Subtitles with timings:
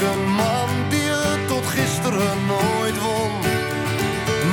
[0.00, 3.32] Een man die het tot gisteren nooit won.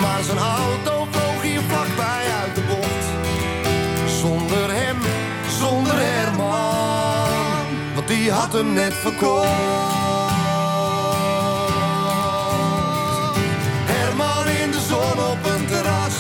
[0.01, 3.05] Maar zijn auto vloog hier vlakbij uit de bocht.
[4.21, 4.97] Zonder hem,
[5.59, 7.65] zonder Herman,
[7.95, 9.47] want die had hem net verkocht.
[13.91, 16.17] Herman in de zon op een terras,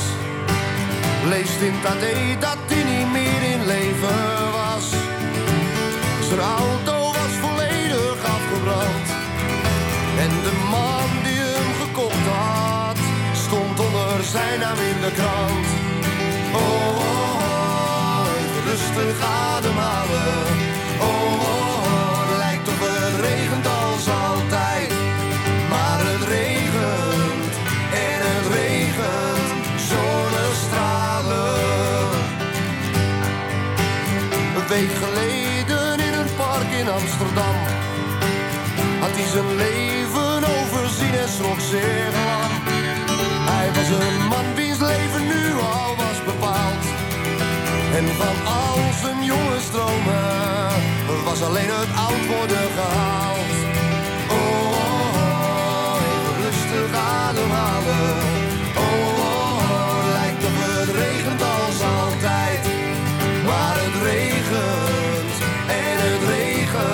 [1.27, 4.89] leest in het dat hij niet meer in leven was.
[6.27, 6.39] Zijn
[14.49, 15.67] zijn naam in de krant.
[16.53, 18.25] Oh, oh, oh
[18.65, 20.45] rustig ademhalen.
[20.99, 24.91] Oh, oh, oh, lijkt op het regent als altijd.
[25.69, 27.53] Maar het regent
[28.07, 29.47] en het regent
[29.91, 31.57] zonnestralen.
[34.57, 37.57] Een week geleden in een park in Amsterdam
[38.99, 39.98] had hij zijn leven
[47.99, 53.51] En van al zijn jonge stromen was alleen het oud worden gehaald.
[54.29, 55.97] Oh, oh, oh
[56.43, 58.17] rustig ademhalen.
[58.75, 62.61] Oh, oh, oh, lijkt op het regent als altijd.
[63.45, 65.33] Maar het regent
[65.67, 66.89] en het regent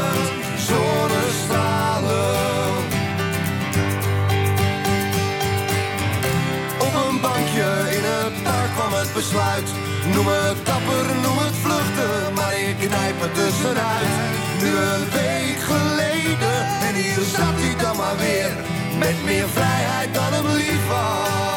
[9.15, 9.84] besluit.
[10.15, 14.13] Noem het dapper, noem het vluchten, maar ik knijp er tussenuit.
[14.61, 18.51] Nu een week geleden, en hier zat hij dan maar weer.
[18.97, 21.54] Met meer vrijheid dan hem lief was.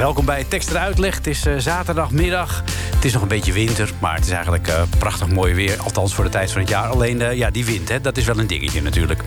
[0.00, 1.14] Welkom bij Tekst en Uitleg.
[1.14, 2.62] Het is uh, zaterdagmiddag.
[3.00, 5.80] Het is nog een beetje winter, maar het is eigenlijk uh, prachtig mooi weer.
[5.82, 6.88] Althans voor de tijd van het jaar.
[6.88, 9.22] Alleen uh, ja, die wind, hè, dat is wel een dingetje natuurlijk.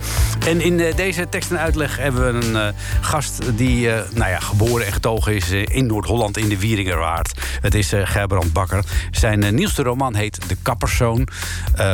[0.46, 4.92] En in deze tekst en uitleg hebben we een gast die nou ja, geboren en
[4.92, 7.40] getogen is in Noord-Holland in de Wieringerwaard.
[7.60, 8.84] Het is Gerbrand Bakker.
[9.10, 11.28] Zijn nieuwste roman heet De Kapperszoon.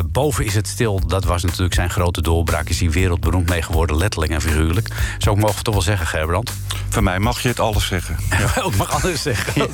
[0.06, 2.68] boven is het stil, dat was natuurlijk zijn grote doorbraak.
[2.68, 4.88] Is hij wereldberoemd mee geworden, letterlijk en figuurlijk.
[5.18, 6.52] Zo mogen we toch wel zeggen, Gerbrand?
[6.88, 8.16] Van mij mag je het alles zeggen.
[8.54, 8.64] Ja.
[8.64, 9.70] ik mag alles zeggen.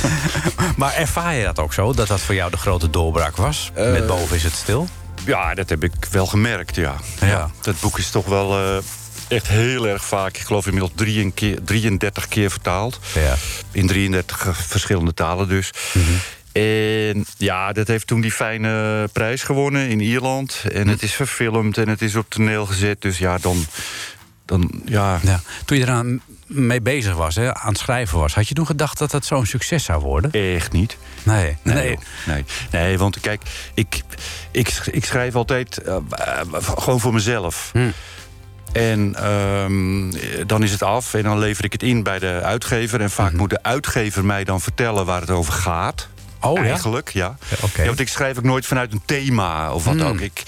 [0.76, 1.92] maar ervaar je dat ook zo?
[1.92, 3.70] Dat dat voor jou de grote doorbraak was?
[3.78, 4.88] Uh, Met boven is het stil?
[5.24, 6.94] Ja, dat heb ik wel gemerkt, ja.
[7.20, 7.50] ja.
[7.60, 8.76] dat boek is toch wel uh,
[9.28, 10.36] echt heel erg vaak...
[10.36, 12.98] ik geloof inmiddels 33 keer, 33 keer vertaald.
[13.14, 13.34] Ja.
[13.70, 15.70] In 33 verschillende talen dus.
[15.92, 16.18] Mm -hmm.
[16.52, 20.64] En ja, dat heeft toen die fijne prijs gewonnen in Ierland.
[20.72, 23.02] En het is verfilmd en het is op toneel gezet.
[23.02, 23.66] Dus ja, dan
[24.44, 25.20] dan ja.
[25.22, 25.40] ja.
[25.64, 28.98] Toen je eraan mee bezig was, hè, aan het schrijven was, had je toen gedacht
[28.98, 30.30] dat dat zo'n succes zou worden?
[30.30, 30.96] Echt niet.
[31.22, 31.56] Nee.
[31.62, 32.44] Nee, nee.
[32.70, 32.98] nee.
[32.98, 33.42] want kijk,
[33.74, 34.02] ik,
[34.50, 35.96] ik, ik schrijf altijd uh,
[36.52, 37.70] gewoon voor mezelf.
[37.72, 37.90] Hm.
[38.72, 40.12] En um,
[40.46, 43.00] dan is het af en dan lever ik het in bij de uitgever.
[43.00, 43.36] En vaak hm.
[43.36, 46.08] moet de uitgever mij dan vertellen waar het over gaat.
[46.40, 47.36] Oh, Eigenlijk, ja.
[47.48, 47.68] ja.
[47.76, 50.02] ja want ik schrijf ook nooit vanuit een thema of wat hm.
[50.02, 50.20] ook.
[50.20, 50.42] Ik,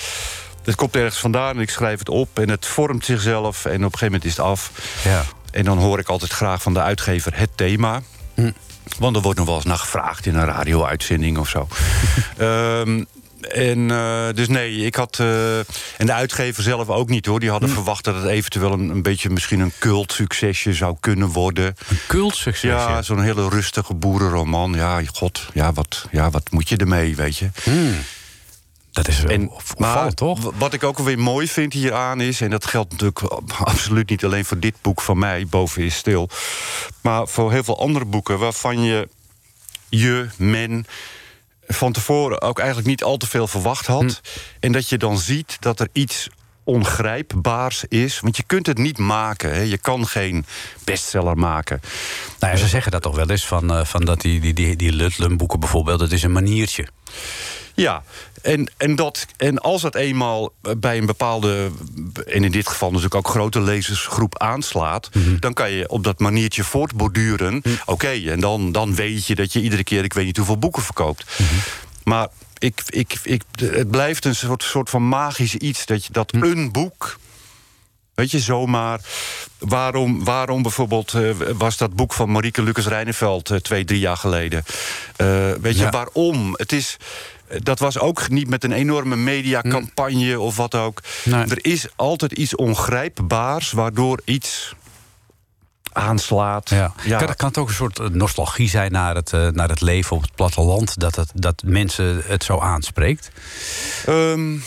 [0.65, 3.65] het komt ergens vandaan en ik schrijf het op en het vormt zichzelf.
[3.65, 4.71] En op een gegeven moment is het af.
[5.05, 5.25] Ja.
[5.53, 8.03] En dan hoor ik altijd graag van de uitgever het thema.
[8.35, 8.51] Hm.
[8.99, 11.69] Want er wordt nog wel eens naar gevraagd in een radio-uitzending of zo.
[12.39, 13.07] um,
[13.41, 15.19] en uh, dus nee, ik had.
[15.21, 17.41] Uh, en de uitgever zelf ook niet hoor.
[17.41, 17.75] Die hadden hm.
[17.75, 21.77] verwacht dat het eventueel een, een beetje misschien een cultsuccesje zou kunnen worden.
[21.89, 22.67] Een cultsuccesje?
[22.67, 24.75] Ja, zo'n hele rustige boerenroman.
[24.75, 27.51] Ja, god, ja wat, ja, wat moet je ermee, weet je?
[27.63, 27.93] Hm.
[28.93, 30.53] Dat is en, maar, toch?
[30.59, 32.41] Wat ik ook weer mooi vind hieraan is...
[32.41, 33.21] en dat geldt natuurlijk
[33.73, 35.47] absoluut niet alleen voor dit boek van mij...
[35.47, 36.29] Boven is stil...
[37.01, 39.09] maar voor heel veel andere boeken waarvan je
[39.89, 40.87] je, men
[41.67, 44.03] van tevoren ook eigenlijk niet al te veel verwacht had.
[44.03, 44.29] Hm.
[44.61, 46.29] En dat je dan ziet dat er iets
[46.65, 48.21] ongrijpbaars is.
[48.21, 49.55] Want je kunt het niet maken.
[49.55, 49.61] Hè.
[49.61, 50.47] Je kan geen
[50.85, 51.81] bestseller maken.
[52.39, 54.77] Nou ja, ze zeggen dat toch wel eens, van, uh, van dat die, die, die,
[54.77, 55.99] die Ludlum-boeken bijvoorbeeld...
[55.99, 56.89] dat is een maniertje.
[57.75, 58.03] Ja,
[58.43, 61.71] en, en, dat, en als het eenmaal bij een bepaalde,
[62.27, 65.39] en in dit geval natuurlijk ook grote lezersgroep aanslaat, mhm.
[65.39, 67.61] dan kan je op dat maniertje voortborduren.
[67.63, 67.75] Mhm.
[67.85, 70.83] Oké, en dan, dan weet je dat je iedere keer, ik weet niet hoeveel boeken
[70.83, 71.25] verkoopt.
[71.39, 71.55] Mhm.
[72.05, 72.29] Maar
[72.59, 76.73] ik, ik, ik, het blijft een soort, soort van magisch iets dat, je, dat een
[76.73, 77.19] boek.
[78.15, 79.01] Weet je, zomaar.
[79.59, 84.17] Waarom, waarom bijvoorbeeld uh, was dat boek van Marieke Lucas Reineveld uh, twee, drie jaar
[84.17, 84.65] geleden?
[85.17, 86.55] Uh, weet je, waarom?
[86.57, 86.97] Het is
[87.59, 91.01] dat was ook niet met een enorme mediacampagne of wat ook.
[91.25, 94.75] Er is altijd iets ongrijpbaars waardoor iets
[95.93, 96.71] aanslaat.
[96.71, 96.93] Ja.
[97.09, 100.17] Kan, kan, het ook een soort eh, nostalgie zijn naar het, uh, naar het leven
[100.17, 101.01] op het platteland...
[101.01, 103.31] dat, het, dat mensen het zo aanspreekt?
[104.09, 104.63] Um,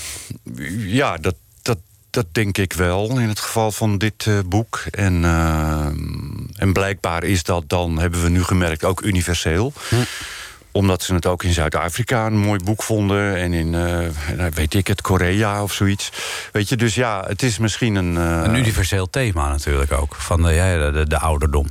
[0.77, 1.77] ja, dat, dat,
[2.09, 4.83] dat denk ik wel in het geval van dit uh, boek.
[4.91, 5.85] En, uh,
[6.55, 9.73] en blijkbaar is dat dan, hebben we nu gemerkt, ook universeel.
[9.89, 9.95] Hm
[10.75, 13.36] omdat ze het ook in Zuid-Afrika een mooi boek vonden.
[13.36, 16.12] En in, uh, weet ik het, Korea of zoiets.
[16.51, 18.13] Weet je, dus ja, het is misschien een...
[18.13, 21.68] Uh, een universeel thema natuurlijk ook, van de, ja, de, de ouderdom.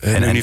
[0.00, 0.42] En,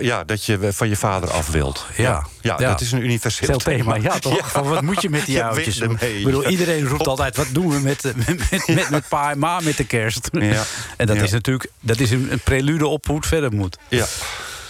[0.00, 1.86] ja, dat je van je vader af wilt.
[1.96, 3.94] Ja, ja, dat is een universeel thema.
[3.94, 4.52] Ja, toch?
[4.62, 5.78] wat moet je met die oudjes?
[5.78, 9.60] Ik bedoel, iedereen roept altijd, wat doen we met, met, met, met pa en ma
[9.60, 10.28] met de kerst?
[10.32, 10.62] Ja.
[10.96, 13.78] En dat is natuurlijk dat is een, een prelude op hoe het verder moet.
[13.88, 14.06] Ja.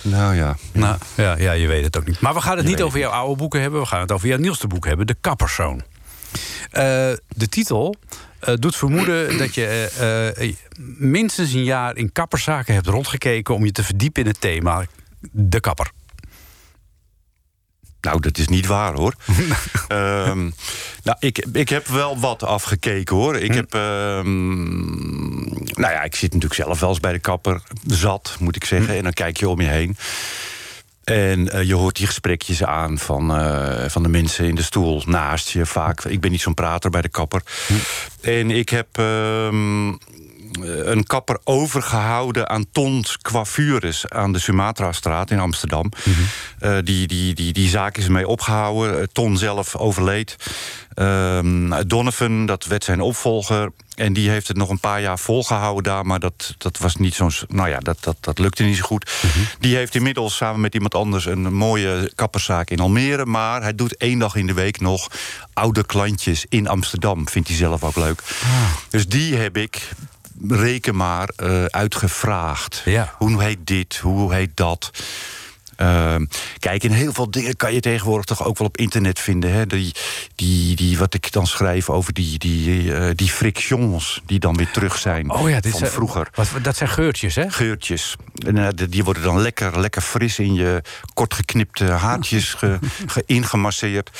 [0.02, 0.56] Nou ja.
[0.72, 2.20] Nou, ja, ja, je weet het ook niet.
[2.20, 3.80] Maar we gaan het niet over jouw oude boeken hebben.
[3.80, 5.82] We gaan het over jouw nieuwste boek hebben, De Kapperzoon.
[6.72, 6.80] Uh,
[7.28, 7.94] de titel
[8.48, 10.52] uh, doet vermoeden dat je uh,
[10.98, 13.54] minstens een jaar in kapperszaken hebt rondgekeken...
[13.54, 14.84] om je te verdiepen in het thema
[15.30, 15.90] De Kapper.
[18.02, 19.14] Nou, dat is niet waar hoor.
[19.88, 20.54] um,
[21.04, 23.36] nou, ik, ik heb wel wat afgekeken hoor.
[23.36, 23.56] Ik hm.
[23.56, 23.74] heb.
[23.74, 28.64] Um, nou ja, ik zit natuurlijk zelf wel eens bij de kapper zat, moet ik
[28.64, 28.90] zeggen.
[28.90, 28.96] Hm.
[28.96, 29.96] En dan kijk je om je heen.
[31.04, 35.02] En uh, je hoort die gesprekjes aan van, uh, van de mensen in de stoel
[35.06, 36.04] naast je vaak.
[36.04, 37.42] Ik ben niet zo'n prater bij de kapper.
[37.66, 37.74] Hm.
[38.20, 38.98] En ik heb.
[38.98, 39.94] Um, eh,
[40.60, 45.90] een kapper overgehouden aan Tons Coiffures aan de Sumatra-straat in Amsterdam.
[46.04, 46.14] Mm
[46.84, 49.00] die, die, die, die zaak is mee opgehouden.
[49.00, 50.36] Eh, Ton zelf overleed.
[50.94, 51.38] Uh,
[51.86, 53.70] Donovan, dat werd zijn opvolger.
[53.94, 56.06] En die heeft het nog een paar jaar volgehouden daar.
[56.06, 57.30] Maar dat, dat was niet zo'n.
[57.48, 59.10] Nou ja, dat, dat, dat lukte niet zo goed.
[59.22, 59.44] Mhm.
[59.60, 63.26] Die heeft inmiddels samen met iemand anders een mooie kapperszaak in Almere.
[63.26, 65.08] Maar hij doet één dag in de week nog
[65.52, 67.28] oude klantjes in Amsterdam.
[67.28, 68.22] Vindt hij zelf ook leuk.
[68.42, 68.50] Ah.
[68.90, 69.88] Dus die heb ik
[70.48, 72.82] reken maar uh, uitgevraagd.
[72.84, 73.14] Ja.
[73.18, 73.96] Hoe heet dit?
[73.96, 74.90] Hoe heet dat?
[75.82, 76.16] Uh,
[76.58, 79.52] kijk, in heel veel dingen kan je tegenwoordig toch ook wel op internet vinden.
[79.52, 79.66] Hè?
[79.66, 79.94] Die,
[80.34, 84.70] die, die, wat ik dan schrijf over die, die, uh, die frictions die dan weer
[84.70, 86.28] terug zijn oh ja, dit van vroeger.
[86.34, 87.50] Wat, dat zijn geurtjes, hè?
[87.50, 88.16] Geurtjes.
[88.46, 90.82] En, uh, die worden dan lekker, lekker fris in je
[91.14, 92.78] kortgeknipte haartjes ge,
[93.12, 94.10] ge ingemasseerd.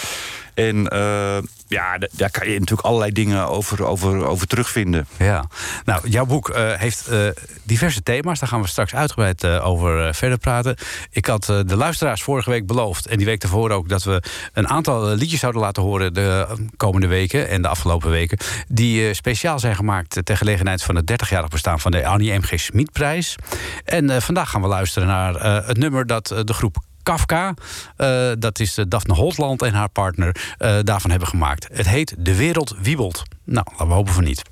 [0.55, 5.07] En uh, ja, daar kan je natuurlijk allerlei dingen over, over, over terugvinden.
[5.19, 5.45] Ja,
[5.85, 7.29] nou, jouw boek uh, heeft uh,
[7.63, 8.39] diverse thema's.
[8.39, 10.77] Daar gaan we straks uitgebreid over verder praten.
[11.11, 14.69] Ik had de luisteraars vorige week beloofd, en die week daarvoor ook, dat we een
[14.69, 18.39] aantal liedjes zouden laten horen de komende weken en de afgelopen weken.
[18.69, 22.43] Die speciaal zijn gemaakt ter gelegenheid van het 30-jarig bestaan van de Annie M.
[22.43, 22.61] G.
[22.61, 23.37] Schmidprijs.
[23.85, 27.55] En vandaag gaan we luisteren naar het nummer dat de groep Kafka.
[27.97, 31.69] Eh, dat is eh, Daphne Holtland en haar partner eh, daarvan hebben gemaakt.
[31.73, 33.23] Het heet De Wereld Wiebelt.
[33.45, 34.43] Nou, laten we hopen van niet.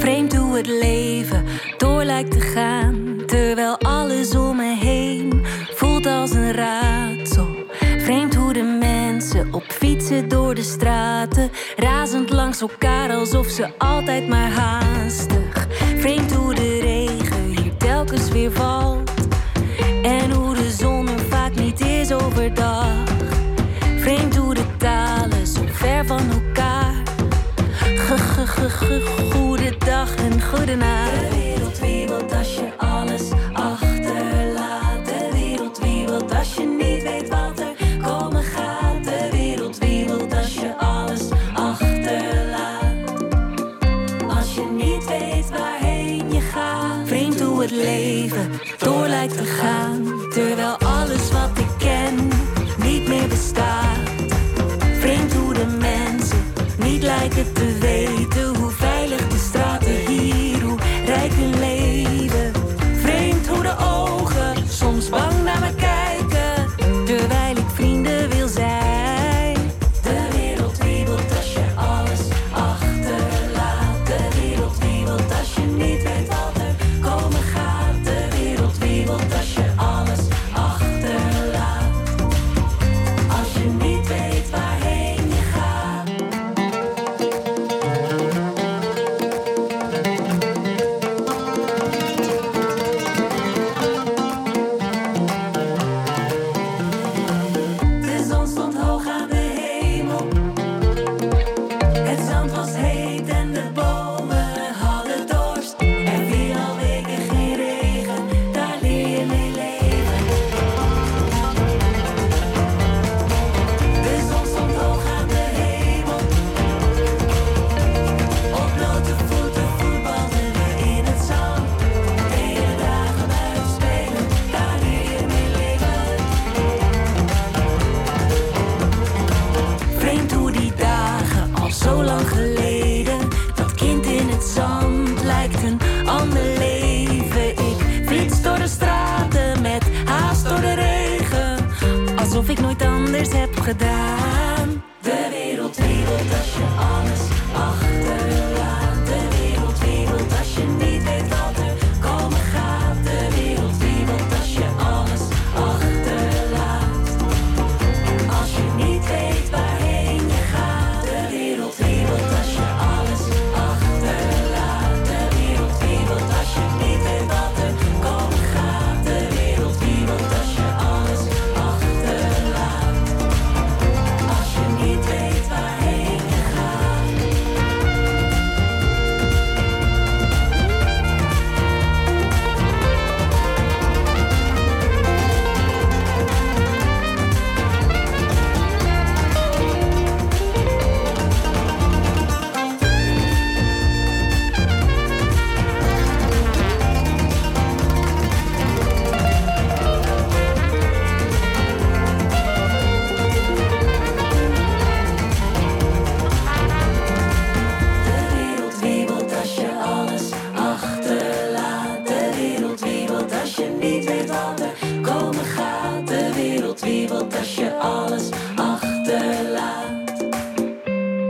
[0.00, 1.44] Vreemd hoe het leven
[1.76, 3.22] door lijkt te gaan.
[3.26, 5.44] Terwijl alles om me heen
[5.74, 6.97] voelt als een raar.
[9.50, 11.50] Op fietsen door de straten.
[11.76, 15.66] Razend langs elkaar alsof ze altijd maar haastig.
[15.96, 19.10] Vreemd hoe de regen hier telkens weer valt.
[20.02, 23.04] En hoe de zon er vaak niet is overdag.
[23.98, 26.94] Vreemd hoe de talen zo ver van elkaar.
[29.32, 30.88] Goedendag en goedenacht.
[30.90, 31.47] De wereld wiebelt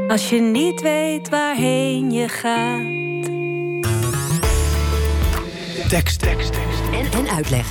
[0.08, 2.96] Als je niet weet waarheen je gaat.
[5.88, 6.80] Tekst, tekst, tekst.
[6.92, 7.66] En, en uitleg.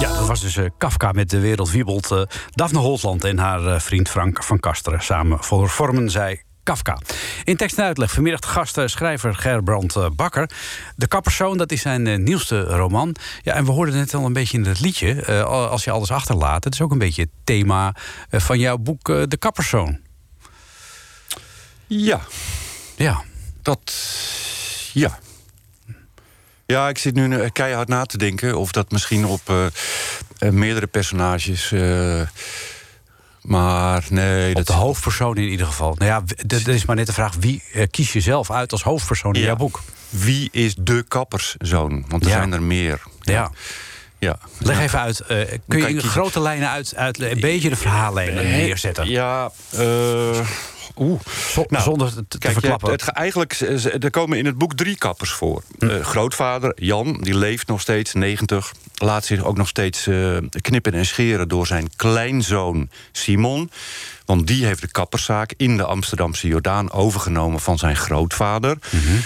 [0.00, 2.10] Ja, dat was dus eh, Kafka met De Wereld Wiebelt.
[2.10, 5.02] eh Daphne Holtland en haar eh, vriend Frank van Kasteren.
[5.02, 6.98] Samen voor vormen zij Kafka.
[7.44, 10.50] In tekst en uitleg vanmiddag gast eh, schrijver Gerbrand eh, Bakker.
[10.96, 13.14] De Kappersoon, dat is zijn eh, nieuwste roman.
[13.42, 15.44] Ja, en we hoorden net al een beetje in het liedje.
[15.44, 16.64] als je alles achterlaat.
[16.64, 17.94] Het is ook een beetje het thema
[18.30, 19.98] van jouw boek De Kappersoon.
[21.86, 22.20] Ja,
[22.96, 23.22] Ja,
[23.62, 23.92] dat.
[24.92, 25.18] Ja.
[26.66, 29.72] Ja, ik zit nu keihard na te denken of dat misschien op
[30.38, 31.72] meerdere personages.
[33.42, 35.94] Maar nee, op dat de hoofdpersoon in ieder geval.
[35.98, 37.34] Nou ja, dat is maar net de vraag.
[37.40, 39.46] Wie eh, kies je zelf uit als hoofdpersoon in Ja.
[39.46, 39.80] jouw boek?
[40.08, 42.04] Wie is de kapperszoon?
[42.08, 42.36] Want er Ja.
[42.36, 43.00] zijn er meer.
[43.20, 43.50] Ja.
[44.18, 44.38] ja.
[44.58, 45.20] Leg even uit.
[45.20, 49.08] eh, kun je in grote lijnen uit, uit een beetje de verhaallijnen neerzetten?
[49.08, 50.40] Ja, eh,
[50.98, 51.20] Oeh.
[51.68, 52.90] Nou, zonder het te Kijk, je verklappen.
[52.92, 55.62] het, ge- eigenlijk, z- er komen in het boek drie kappers voor.
[55.78, 55.88] Hm.
[55.88, 58.72] Eh, grootvader, Jan, die leeft nog steeds, 90.
[58.94, 63.70] Laat zich ook nog steeds eh, knippen en scheren door zijn kleinzoon Simon.
[64.24, 68.76] Want die heeft de kapperszaak in de Amsterdamse Jordaan overgenomen van zijn grootvader.
[68.90, 69.16] Mhm.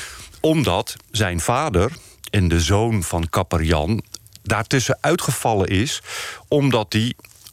[0.40, 1.90] omdat zijn vader
[2.30, 4.02] en de zoon van kapper Jan
[4.42, 6.02] daartussen uitgevallen is,
[6.48, 7.12] omdat hij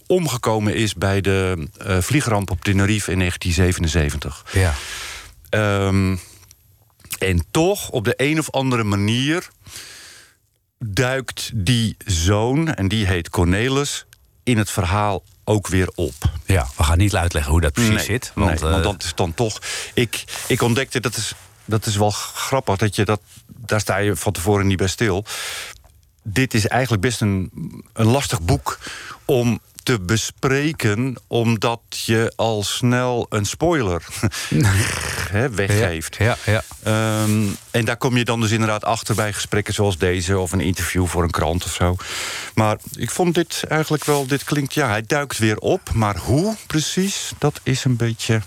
[0.10, 4.46] omgekomen is bij de uh, vliegramp op Tenerife in 1977.
[4.51, 4.74] Ja.
[5.50, 6.16] Ehm,
[7.20, 9.48] en toch, op de een of andere manier,
[10.80, 14.06] duikt die zoon, en die heet Cornelis,
[14.44, 16.13] in het verhaal ook weer op.
[16.46, 18.32] Ja, we gaan niet uitleggen hoe dat precies zit.
[18.36, 19.60] Want, nee, want dat is dan toch.
[19.94, 21.34] Ik, ik ontdekte, dat is,
[21.66, 23.22] dat is wel grappig, dat je dat.
[23.48, 25.25] Daar sta je van tevoren niet bij stil.
[26.24, 27.51] Dit is eigenlijk best een,
[27.94, 28.80] een lastig boek
[29.25, 34.05] om te bespreken, omdat je al snel een spoiler
[35.51, 36.15] weggeeft.
[36.15, 40.39] Ja, ja, ehm, en daar kom je dan dus inderdaad achter bij gesprekken zoals deze,
[40.39, 41.96] of een interview voor een krant of zo.
[42.53, 46.55] Maar ik vond dit eigenlijk wel, dit klinkt, ja, hij duikt weer op, maar hoe
[46.67, 48.41] precies, dat is een beetje.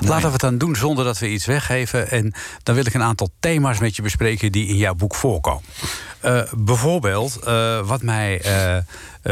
[0.00, 2.10] Laten we het dan doen zonder dat we iets weggeven.
[2.10, 5.62] En dan wil ik een aantal thema's met je bespreken die in jouw boek voorkomen.
[6.24, 8.76] Uh, bijvoorbeeld, uh, wat mij uh,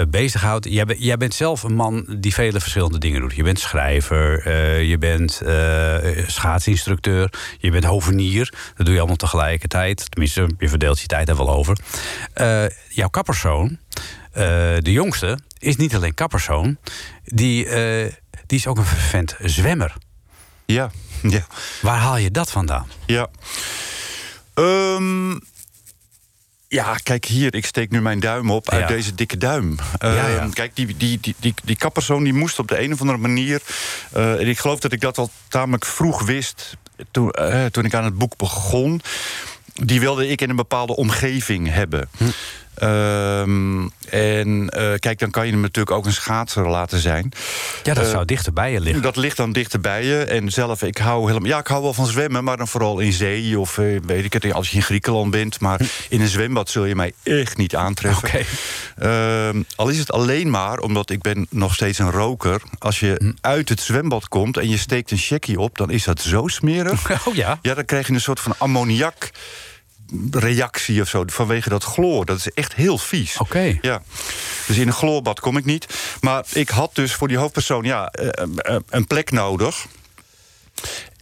[0.08, 0.66] bezighoudt.
[0.68, 3.34] Jij, jij, bent zelf een man die vele verschillende dingen doet.
[3.34, 4.50] Je bent schrijver,
[4.82, 5.42] je bent
[6.26, 8.52] schaatsinstructeur, je bent hovenier.
[8.76, 10.10] Dat doe je allemaal tegelijkertijd.
[10.10, 11.78] Tenminste, je verdeelt je tijd er wel over.
[12.88, 13.78] jouw kappersoon,
[14.78, 16.76] de jongste, is niet alleen kappersoon,
[17.24, 17.64] die,
[18.46, 19.94] die is ook een vervent zwemmer.
[20.66, 20.90] Ja,
[21.36, 21.46] ja.
[21.82, 22.86] Waar haal je dat vandaan?
[23.06, 23.28] Ja.
[24.54, 25.40] Um,
[26.74, 29.76] ja, kijk hier, ik steek nu mijn duim op uit deze dikke duim.
[30.04, 33.18] Uh, Kijk, die, die, die, die, die kappersoon die moest op de een of andere
[33.18, 33.62] manier...
[34.16, 36.76] Uh, en ik geloof dat ik dat al tamelijk vroeg wist...
[37.10, 39.00] toen, uh, toen ik aan het boek begon...
[39.74, 42.08] die wilde ik in een bepaalde omgeving hebben.
[42.16, 42.24] Hm.
[42.84, 47.32] Um, en uh, kijk, dan kan je hem natuurlijk ook een schaatser laten zijn.
[47.82, 49.02] Ja, dat uh, zou dichterbij je liggen.
[49.02, 50.24] Dat ligt dan dichterbij je.
[50.24, 51.48] En zelf, ik hou helemaal.
[51.48, 54.32] Ja, ik hou wel van zwemmen, maar dan vooral in zee of uh, weet ik
[54.32, 55.60] het, als je in Griekenland bent.
[55.60, 55.84] Maar hm.
[56.08, 58.28] in een zwembad zul je mij echt niet aantreffen.
[58.28, 58.46] Okay.
[59.52, 62.62] Uh, al is het alleen maar omdat ik ben nog steeds een roker.
[62.78, 63.32] Als je hm.
[63.40, 67.02] uit het zwembad komt en je steekt een checkie op, dan is dat zo smerig.
[67.24, 67.58] Oh ja.
[67.62, 69.30] Ja, dan krijg je een soort van ammoniak
[70.30, 72.24] reactie of zo vanwege dat chloor.
[72.24, 73.36] Dat is echt heel vies.
[73.36, 73.78] Oké.
[73.80, 74.02] Ja.
[74.66, 75.86] Dus in een chloorbad kom ik niet.
[76.20, 79.86] Maar ik had dus voor die hoofdpersoon ja, eh, eh, een plek nodig.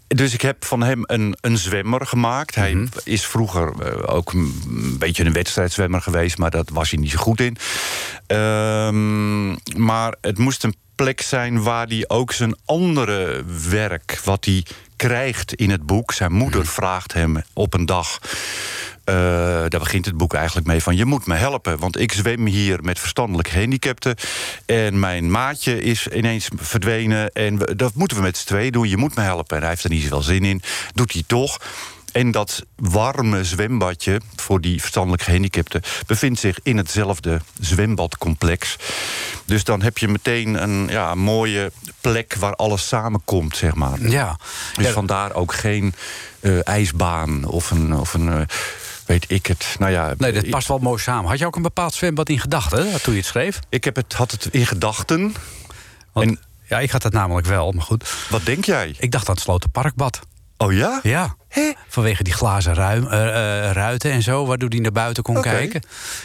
[0.09, 2.55] Dus ik heb van hem een, een zwemmer gemaakt.
[2.55, 2.87] Hij mhm.
[3.05, 7.41] is vroeger ook een beetje een wedstrijdzwemmer geweest, maar dat was hij niet zo goed
[7.41, 7.57] in.
[8.37, 14.65] Um, maar het moest een plek zijn waar hij ook zijn andere werk, wat hij
[15.09, 16.13] krijgt in het boek.
[16.13, 16.71] Zijn moeder mhm.
[16.71, 18.19] vraagt hem op een dag.
[19.05, 19.15] Uh,
[19.69, 20.97] daar begint het boek eigenlijk mee van...
[20.97, 24.15] je moet me helpen, want ik zwem hier met verstandelijk gehandicapten...
[24.67, 27.33] en mijn maatje is ineens verdwenen...
[27.33, 29.57] en dat moeten we met z'n twee doen, je moet me helpen.
[29.57, 30.63] En hij heeft er niet zoveel zin in,
[30.95, 31.59] doet hij toch...
[32.13, 38.77] En dat warme zwembadje voor die verstandelijk gehandicapten bevindt zich in hetzelfde zwembadcomplex.
[39.45, 44.01] Dus dan heb je meteen een ja, mooie plek waar alles samenkomt, zeg maar.
[44.01, 44.39] Ja.
[44.77, 45.95] Dus vandaar ook geen
[46.41, 47.95] uh, ijsbaan of een.
[47.95, 48.41] Of een uh,
[49.07, 49.77] weet ik het.
[49.79, 51.31] Nou ja, nee, dat past wel mooi samen.
[51.31, 53.59] Had je ook een bepaald zwembad in gedachten toen je het schreef?
[53.69, 55.35] Ik heb het, had het in gedachten.
[56.15, 58.15] En, ja, ik had het namelijk wel, maar goed.
[58.29, 58.95] Wat denk jij?
[58.99, 60.21] Ik dacht aan het Slotenparkbad.
[60.57, 61.01] Oh ja?
[61.03, 61.37] Ja.
[61.89, 63.11] Vanwege die glazen ruim, uh,
[63.71, 65.53] ruiten en zo, waardoor die naar buiten kon okay.
[65.53, 65.83] kijken.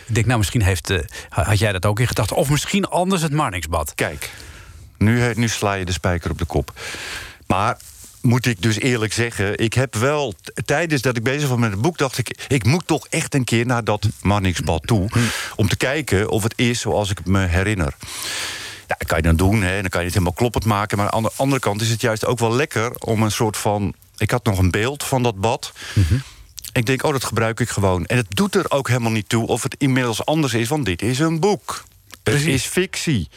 [0.08, 2.36] Ik denk, nou, misschien heeft, uh, had jij dat ook in gedachten.
[2.36, 3.96] Of misschien anders het Marnixbad.
[3.96, 4.32] Kijk,
[4.98, 6.74] nu, nu sla je de spijker op de kop.
[7.48, 7.78] Maar
[8.22, 10.34] moet ik dus eerlijk zeggen, ik heb wel
[10.66, 13.44] tijdens dat ik bezig was met het boek, dacht ik, ik moet toch echt een
[13.44, 15.08] keer naar dat Marnixbad toe.
[15.12, 15.20] Hm.
[15.56, 17.94] Om te kijken of het is zoals ik het me herinner.
[18.88, 20.98] Ja, dat kan je dan doen, hè, dan kan je het helemaal kloppend maken.
[20.98, 23.94] Maar aan de andere kant is het juist ook wel lekker om een soort van
[24.18, 25.74] ik had nog een beeld van dat bad.
[25.94, 26.24] Mm
[26.74, 28.06] Ik denk, oh, dat gebruik ik gewoon.
[28.06, 31.02] En het doet er ook helemaal niet toe of het inmiddels anders is, want dit
[31.02, 31.84] is een boek.
[32.24, 33.30] Het is fictie.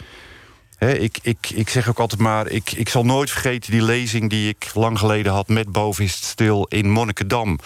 [0.78, 4.48] ik, ik, ik zeg ook altijd maar, ik, ik zal nooit vergeten die lezing die
[4.48, 7.58] ik lang geleden had met Boven is het stil in Monnikendam.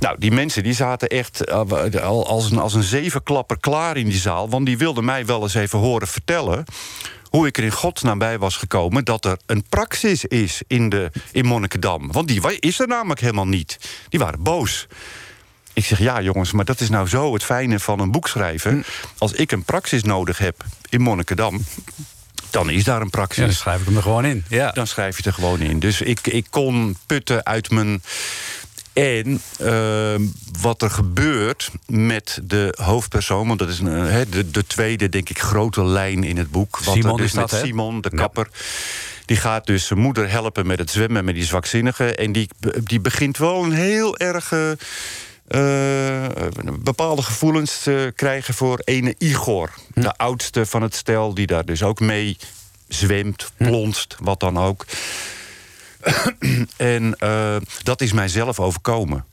[0.00, 4.18] Nou, die mensen die zaten echt uh, als een, als een zevenklapper klaar in die
[4.18, 4.48] zaal.
[4.48, 6.64] Want die wilden mij wel eens even horen vertellen
[7.32, 9.04] hoe ik er in godsnaam bij was gekomen...
[9.04, 12.12] dat er een praxis is in, de, in Monnikendam.
[12.12, 13.78] Want die is er namelijk helemaal niet.
[14.08, 14.86] Die waren boos.
[15.72, 18.72] Ik zeg, ja jongens, maar dat is nou zo het fijne van een boek schrijven.
[18.72, 18.82] Hm.
[19.18, 21.64] Als ik een praxis nodig heb in Monnikendam
[22.50, 23.38] dan is daar een praxis.
[23.38, 24.44] Ja, dan schrijf ik hem er gewoon in.
[24.48, 24.70] Ja.
[24.70, 25.78] Dan schrijf je het er gewoon in.
[25.78, 28.02] Dus ik, ik kon putten uit mijn
[28.92, 30.14] en uh,
[30.60, 33.46] wat er gebeurt met de hoofdpersoon...
[33.46, 36.78] want dat is een, de, de, tweede, denk ik, grote lijn in het boek.
[36.78, 38.48] Wat Simon dus is met dat, Simon, de kapper...
[39.24, 42.14] Die gaat dus zijn moeder helpen met het zwemmen met die zwakzinnige.
[42.14, 42.48] En die,
[42.84, 44.52] die begint wel een heel erg.
[44.52, 46.30] eh, eh,
[46.78, 49.70] bepaalde gevoelens te krijgen voor ene Igor.
[49.94, 52.36] De oudste van het stel, die daar dus ook mee
[52.88, 54.86] zwemt, plonst, wat dan ook.
[56.76, 59.24] en eh, dat is mijzelf overkomen.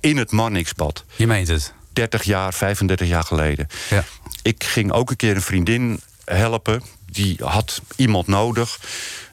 [0.00, 1.04] In het Mannixbad.
[1.16, 1.72] Je meent het.
[1.92, 3.66] 30 jaar, 35 jaar geleden.
[3.90, 4.04] Ja.
[4.42, 6.82] Ik ging ook een keer een vriendin helpen.
[7.06, 8.80] Die had iemand nodig.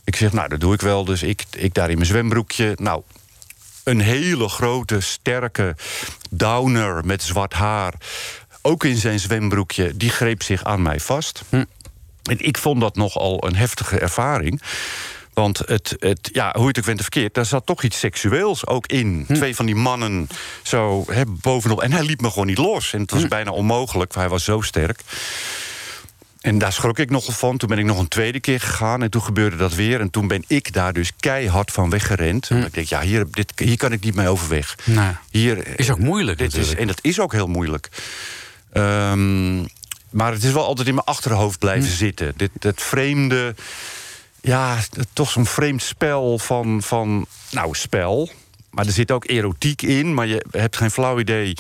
[0.04, 1.06] Ik zeg, nou, dat doe ik wel.
[1.06, 2.74] Dus ik, ik daar in mijn zwembroekje.
[2.76, 3.02] Nou,
[3.84, 5.76] een hele grote, sterke
[6.30, 7.94] downer met zwart haar.
[8.62, 9.98] Ook in zijn zwembroekje.
[9.98, 11.42] Die greep zich aan mij vast.
[11.50, 14.62] En ik vond dat nogal een heftige ervaring.
[15.40, 18.68] Want het, het, ja, hoe je het ook of verkeerd, daar zat toch iets seksueels
[18.68, 19.26] ook in.
[19.34, 20.28] Twee van die mannen
[20.64, 21.82] zo hè, bovenop.
[21.82, 22.94] En hij liet me gewoon niet los.
[22.94, 25.02] En het was bijna onmogelijk, want hij was zo sterk.
[26.42, 27.58] En daar schrok ik nogal van.
[27.58, 30.00] Toen ben ik nog een tweede keer gegaan en toen gebeurde dat weer.
[30.00, 32.52] En toen ben ik daar dus keihard van weggerend.
[32.52, 34.78] Omdat Ik denk, ja, hier, dit, hier kan ik niet mee overweg.
[34.84, 36.76] Nou, Hier, is ook moeilijk dit is.
[36.76, 37.90] En dat is ook heel moeilijk.
[38.74, 39.60] Ehm,
[40.10, 42.34] maar het is wel altijd in mijn achterhoofd blijven zitten.
[42.36, 43.56] Dit, dat vreemde...
[44.42, 44.78] Ja,
[45.14, 47.26] toch zo'n vreemd spel van, van...
[47.52, 48.30] Nou, spel.
[48.70, 50.14] Maar er zit ook erotiek in.
[50.14, 51.54] Maar je hebt geen flauw idee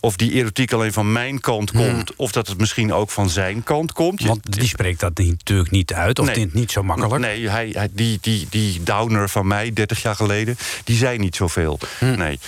[0.00, 2.16] of die erotiek alleen van mijn kant komt...
[2.16, 4.22] of dat het misschien ook van zijn kant komt.
[4.22, 6.18] Want die spreekt dat natuurlijk niet uit.
[6.18, 6.36] Of Nee.
[6.36, 7.20] niet, niet zo makkelijk.
[7.20, 11.36] Nee, hij, hij, die, die, die downer van mij, 30 jaar geleden, die zei niet
[11.36, 11.78] zoveel.
[11.98, 12.16] Hm.
[12.16, 12.38] Nee.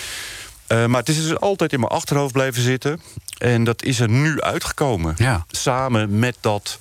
[0.67, 3.01] Eh, maar het is dus altijd in mijn achterhoofd blijven zitten.
[3.39, 5.15] En dat is er nu uitgekomen.
[5.19, 5.47] Ja.
[5.49, 6.79] Samen met dat.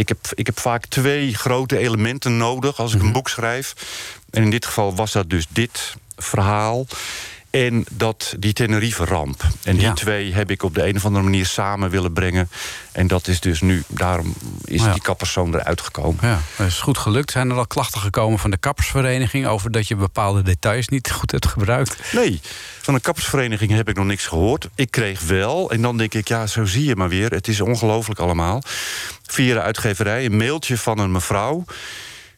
[0.00, 3.00] Ik heb, ik heb vaak twee grote elementen nodig als Mhm.
[3.00, 3.74] ik een boek schrijf.
[4.30, 6.86] En in dit geval was dat dus dit verhaal.
[7.50, 9.42] En dat, die Tenerife-ramp.
[9.62, 9.92] En die Ja.
[9.92, 12.50] twee heb ik op de een of andere manier samen willen brengen.
[12.92, 14.34] En dat is dus nu, daarom
[14.64, 14.92] is Ja.
[14.92, 16.18] die kappersoon eruit gekomen.
[16.28, 17.30] Ja, dat is goed gelukt.
[17.30, 19.46] Zijn er al klachten gekomen van de kappersvereniging...
[19.46, 22.12] over dat je bepaalde details niet goed hebt gebruikt?
[22.12, 22.40] Nee,
[22.80, 24.68] van een kappersvereniging heb ik nog niks gehoord.
[24.74, 27.30] Ik kreeg wel, en dan denk ik, ja, zo zie je maar weer.
[27.30, 28.62] Het is ongelooflijk allemaal.
[29.26, 31.64] Via de uitgeverij een mailtje van een mevrouw...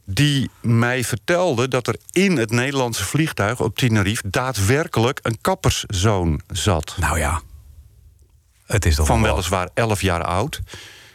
[0.05, 4.23] die mij vertelde dat er in het Nederlandse vliegtuig op Tenerife...
[4.31, 6.95] daadwerkelijk een kapperszoon zat.
[6.99, 7.41] Nou ja,
[8.67, 10.61] het is toch Van wel- weliswaar 11 jaar oud.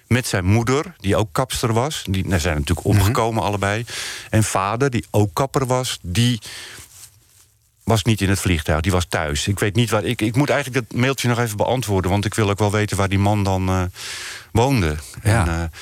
[0.07, 2.03] Met zijn moeder, die ook kapster was.
[2.09, 2.97] Die nou, zijn natuurlijk Mhm.
[2.97, 3.85] omgekomen allebei.
[4.29, 6.41] En vader, die ook kapper was, die
[7.83, 8.81] was niet in het vliegtuig.
[8.81, 9.47] Die was thuis.
[9.47, 10.03] Ik weet niet waar.
[10.03, 12.11] Ik, ik moet eigenlijk het mailtje nog even beantwoorden.
[12.11, 13.81] Want ik wil ook wel weten waar die man dan eh,
[14.51, 14.95] woonde.
[15.23, 15.47] Ja.
[15.47, 15.79] En, eh,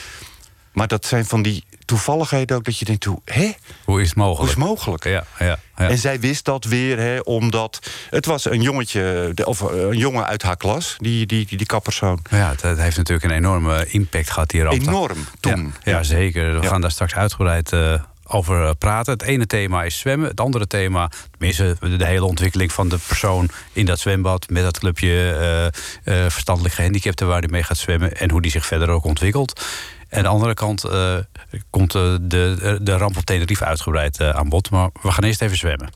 [0.74, 3.52] maar dat zijn van die toevalligheden ook dat je denkt: hoe, hè?
[3.84, 4.39] Hoe is het mogelijk?
[4.39, 5.04] Hoe is het mogelijk?
[5.04, 5.45] Ja, ja,
[5.78, 5.89] ja.
[5.89, 10.26] En zij wist dat weer, hè, omdat het was een jongetje, of eh, een jongen
[10.26, 11.67] uit haar klas, die, die, die, die
[12.30, 14.67] ja, het, heeft natuurlijk een enorme impact gehad hier.
[14.67, 15.74] Enorm toen.
[15.84, 16.60] Ja, ja, zeker.
[16.60, 17.93] We gaan daar straks uitgebreid eh,
[18.28, 19.13] over eh, praten.
[19.13, 20.30] Het ene thema is zwemmen.
[20.30, 24.50] Het andere thema, tenminste de, hele ontwikkeling van de persoon in dat zwembad...
[24.50, 28.17] met dat clubje eh, eh, verstandelijk gehandicapten waar hij mee gaat zwemmen...
[28.17, 29.65] en hoe die zich verder ook ontwikkelt.
[30.15, 31.15] Aan de andere kant eh,
[31.69, 34.71] komt eh, de, de ramp op Tenerife uitgebreid eh, aan bod.
[34.71, 35.89] Maar we gaan eerst even zwemmen.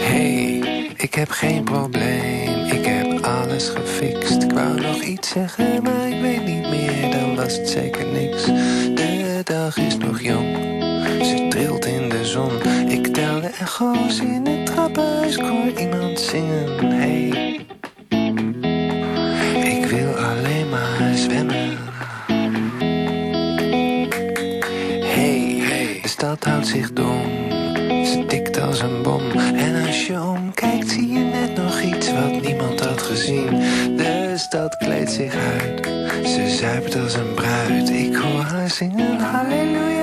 [0.00, 0.58] Hey,
[0.96, 4.42] ik heb geen probleem, ik heb alles gefixt.
[4.42, 8.44] Ik wou nog iets zeggen, maar ik weet niet meer, dan was het zeker niks.
[8.94, 10.57] De dag is nog jong,
[13.78, 16.92] echo's in het trappenhuis, ik hoor iemand zingen.
[16.92, 17.26] Hey,
[19.64, 21.78] ik wil alleen maar zwemmen.
[25.02, 27.22] Hey, de stad houdt zich dom.
[28.04, 29.30] Ze tikt als een bom.
[29.56, 33.46] En als je omkijkt, zie je net nog iets wat niemand had gezien.
[33.96, 35.86] De stad kleedt zich uit.
[36.26, 37.90] Ze zuipt als een bruid.
[37.90, 39.18] Ik hoor haar zingen.
[39.18, 39.97] Halleluja,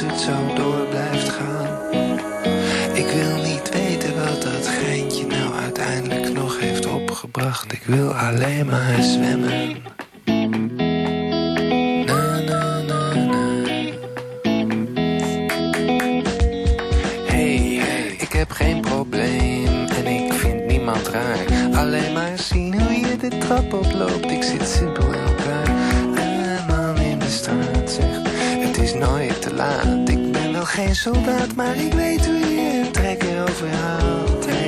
[0.00, 1.78] het zo door blijft gaan.
[2.92, 7.72] Ik wil niet weten wat dat geintje nou uiteindelijk nog heeft opgebracht.
[7.72, 9.76] Ik wil alleen maar zwemmen.
[12.06, 12.28] Na.
[17.26, 17.80] Hey,
[18.18, 21.74] ik heb geen probleem en ik vind niemand raar.
[21.74, 24.30] Alleen maar zien hoe je de trap oploopt.
[24.30, 24.68] Ik zit
[30.94, 34.59] geen soldaat, maar ik weet hoe je een trekker overhaalt.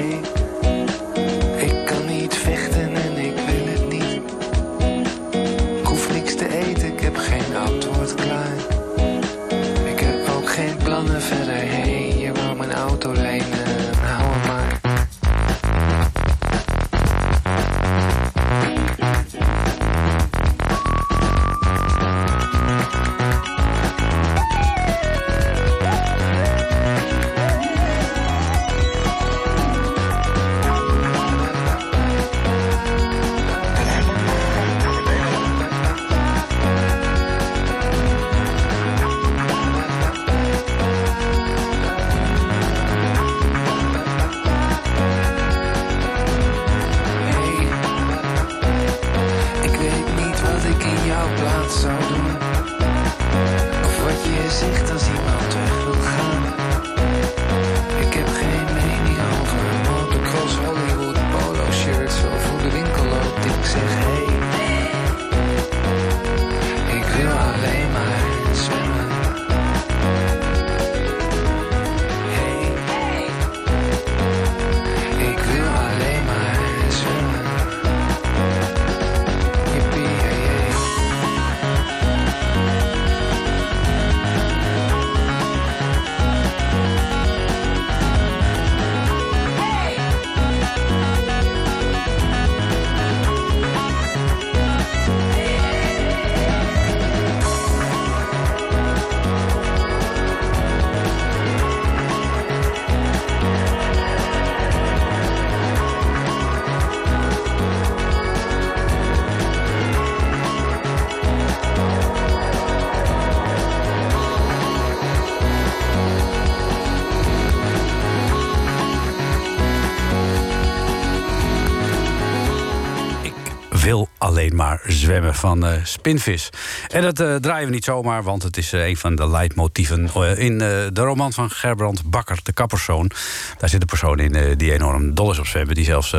[125.12, 126.51] Zwemmen van uh, Spinvis.
[126.88, 130.11] En dat uh, draaien we niet zomaar, want het is uh, een van de leidmotieven
[130.38, 133.11] in de roman van Gerbrand Bakker, de kapperszoon.
[133.59, 136.16] Daar zit een persoon in die enorm dol is op zwemmen, die zelfs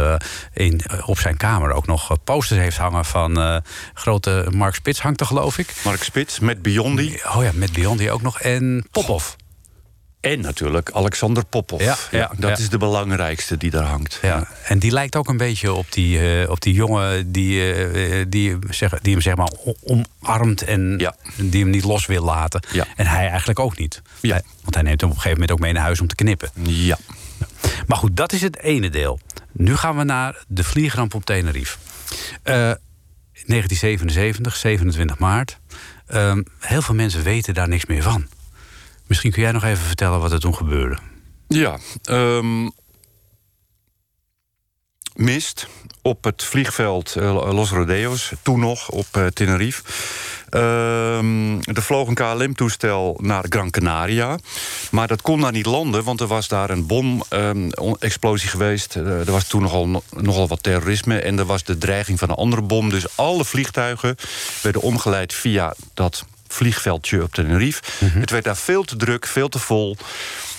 [0.53, 3.61] in, op zijn kamer ook nog posters heeft hangen van
[3.93, 5.73] grote Mark Spits hangt er geloof ik.
[5.83, 7.19] Mark Spits met Biondi.
[7.35, 9.33] Oh ja, met Biondi ook nog en Popov.
[10.23, 11.81] En natuurlijk Alexander Popov.
[11.81, 14.19] Ja, ja, dat is de belangrijkste die daar hangt.
[14.21, 14.47] Ja.
[14.63, 18.57] En die lijkt ook een beetje op die, uh, op die jongen die, uh, die,
[18.69, 19.51] zeg, die hem zeg maar
[19.83, 20.97] omarmt en
[21.37, 22.61] die hem niet los wil laten.
[22.95, 24.01] En hij eigenlijk ook niet.
[24.19, 24.41] Ja.
[24.61, 26.49] want hij neemt hem op een gegeven moment ook mee naar huis om te knippen.
[26.63, 26.97] Ja.
[27.87, 29.19] Maar goed, dat is het ene deel.
[29.51, 31.77] Nu gaan we naar de vliegramp op Tenerife.
[32.43, 32.53] Uh,
[33.45, 35.59] 1977, 27 maart.
[36.07, 38.27] Ehm, heel veel mensen weten daar niks meer van.
[39.07, 40.97] Misschien kun jij nog even vertellen wat er toen gebeurde.
[41.47, 41.77] Ja,
[42.09, 42.71] um,
[45.15, 45.67] mist
[46.01, 49.83] op het vliegveld uh, Los Rodeos, toen nog op uh, Tenerife.
[50.49, 54.37] Um, er vloog een KLM-toestel naar Gran Canaria.
[54.91, 58.95] Maar dat kon daar niet landen, want er was daar een bom-explosie um, geweest.
[58.95, 62.35] Uh, er was toen nogal, nogal wat terrorisme en er was de dreiging van een
[62.35, 62.89] andere bom.
[62.89, 64.15] Dus alle vliegtuigen
[64.61, 67.81] werden omgeleid via dat vliegveldje op Tenerife.
[67.99, 69.97] Mm Het werd daar veel te druk, veel te vol.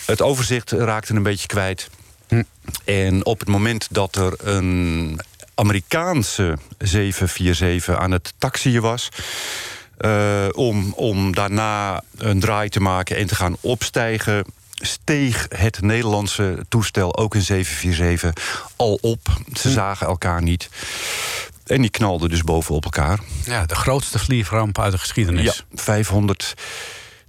[0.07, 1.91] Het overzicht raakte een beetje kwijt.
[2.29, 2.43] Hm.
[2.85, 5.21] En op het moment dat er een
[5.55, 9.09] Amerikaanse 747 aan het taxiën was...
[9.99, 16.65] Uh, om, om daarna een draai te maken en te gaan opstijgen steeg het Nederlandse
[16.69, 19.21] toestel, ook een 747, al op.
[19.53, 19.75] Ze hm.
[19.75, 20.69] zagen elkaar niet.
[21.67, 23.21] En die knalden dus bovenop elkaar.
[23.45, 25.45] Ja, de grootste vliegramp uit de geschiedenis.
[25.45, 26.55] Ja, 500.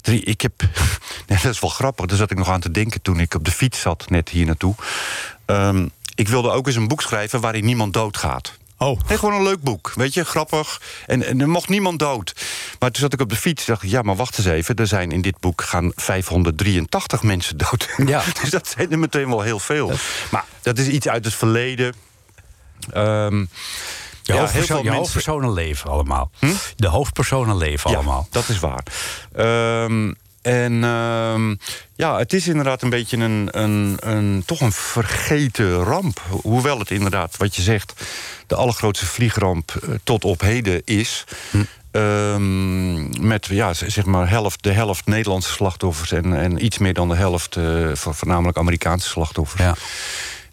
[0.03, 0.53] Ik heb.
[1.25, 2.05] dat is wel grappig.
[2.05, 4.45] Daar zat ik nog aan te denken toen ik op de fiets zat, net hier
[4.45, 4.75] naartoe.
[5.45, 8.53] Um, ik wilde ook eens een boek schrijven waarin niemand doodgaat.
[8.77, 8.99] Oh.
[9.07, 9.91] Nee, gewoon een leuk boek.
[9.95, 10.81] Weet je, grappig.
[11.05, 12.33] En, en, er mocht niemand dood.
[12.79, 13.89] Maar toen zat ik op de fiets en dacht ik...
[13.89, 14.75] ja, maar wacht eens even.
[14.75, 17.89] Er zijn in dit boek gaan 583 mensen dood.
[18.05, 18.23] Ja.
[18.41, 19.91] dus dat zijn er meteen wel heel veel.
[20.31, 21.93] Maar dat is iets uit het verleden.
[22.95, 23.49] Um,
[24.25, 26.31] je, ja, hoofdpersoon, je hoofdpersonen leven allemaal.
[26.39, 26.53] Hm?
[26.75, 28.27] De hoofdpersonen leven ja, allemaal.
[28.31, 28.83] Dat is waar.
[29.85, 31.59] Um, en um,
[31.95, 36.21] ja, het is inderdaad een beetje een, een, een, toch een vergeten ramp.
[36.41, 37.93] Hoewel het inderdaad, wat je zegt,
[38.47, 41.23] de allergrootste vliegramp uh, tot op heden is.
[41.51, 41.63] Hm.
[41.91, 47.09] Um, met ja, zeg maar helft, de helft Nederlandse slachtoffers en, en iets meer dan
[47.09, 49.61] de helft uh, voornamelijk Amerikaanse slachtoffers.
[49.61, 49.75] Ja.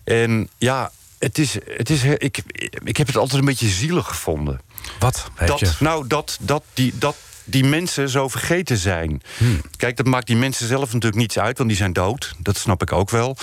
[0.05, 0.91] En ja,
[1.23, 2.43] het is, het is, ik,
[2.85, 4.61] ik heb het altijd een beetje zielig gevonden.
[4.99, 5.31] Wat?
[5.47, 9.23] Dat, nou, dat, dat, die, dat die mensen zo vergeten zijn.
[9.37, 9.61] Hmm.
[9.77, 12.35] Kijk, dat maakt die mensen zelf natuurlijk niets uit, want die zijn dood.
[12.39, 13.37] Dat snap ik ook wel.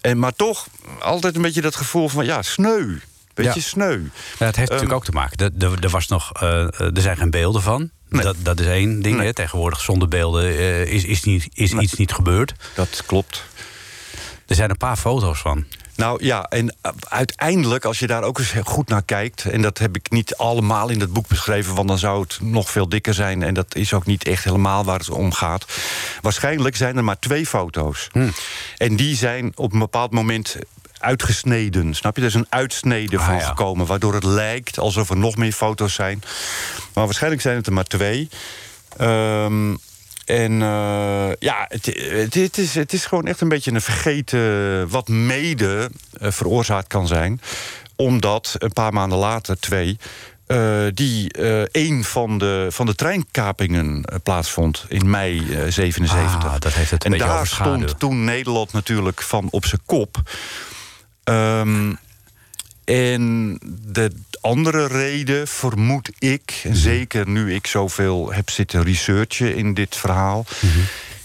[0.00, 0.68] En, maar toch
[1.00, 2.96] altijd een beetje dat gevoel van, ja, sneu.
[3.34, 4.00] Beetje sneu.
[4.38, 5.52] Ja, het heeft natuurlijk ehm, ook te maken.
[5.58, 7.90] Er, er, was nog, uh, er zijn geen beelden van.
[8.08, 9.20] Dat, dat is één ding.
[9.20, 9.34] Hè.
[9.34, 12.54] Tegenwoordig zonder beelden uh, is, is, niet, is iets niet gebeurd.
[12.74, 13.44] Dat klopt.
[14.46, 15.64] Er zijn een paar foto's van.
[15.98, 19.44] Nou ja, en eh, uiteindelijk, als je daar ook eens goed naar kijkt...
[19.44, 21.74] en dat heb ik niet allemaal in het boek beschreven...
[21.74, 23.42] want dan zou het nog veel dikker zijn...
[23.42, 25.66] en dat is ook niet echt helemaal waar het om gaat.
[26.20, 28.08] Waarschijnlijk zijn er maar twee foto's.
[28.12, 28.28] Hm.
[28.76, 30.56] En die zijn op een bepaald moment
[30.98, 31.94] uitgesneden.
[31.94, 32.22] Snap je?
[32.22, 33.86] Er is een uitsnede ah, van gekomen...
[33.86, 36.22] waardoor het lijkt alsof er nog meer foto's zijn.
[36.92, 38.28] Maar waarschijnlijk zijn het er maar twee...
[39.00, 39.78] Um,
[40.28, 41.86] en uh, ja, het,
[42.34, 44.88] het, is, het is gewoon echt een beetje een vergeten...
[44.88, 47.40] wat mede uh, veroorzaakt kan zijn.
[47.96, 49.98] Omdat een paar maanden later, twee...
[50.46, 51.28] Uh, die
[51.72, 56.44] een van de, van de treinkapingen plaatsvond in mei 77.
[56.44, 60.16] Ah, dat heeft het en daar stond toen Nederland natuurlijk van op zijn kop.
[61.24, 61.98] Um,
[62.88, 66.74] en de andere reden, vermoed ik, mhm.
[66.74, 70.78] zeker nu ik zoveel heb zitten researchen in dit verhaal, mhm.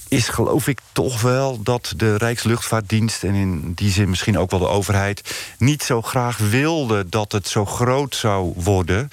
[0.08, 4.60] is geloof ik toch wel dat de Rijksluchtvaartdienst en in die zin misschien ook wel
[4.60, 5.22] de overheid
[5.58, 9.10] niet zo graag wilde dat het zo groot zou worden,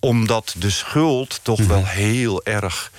[0.00, 1.68] omdat de schuld toch mhm.
[1.68, 2.90] wel heel erg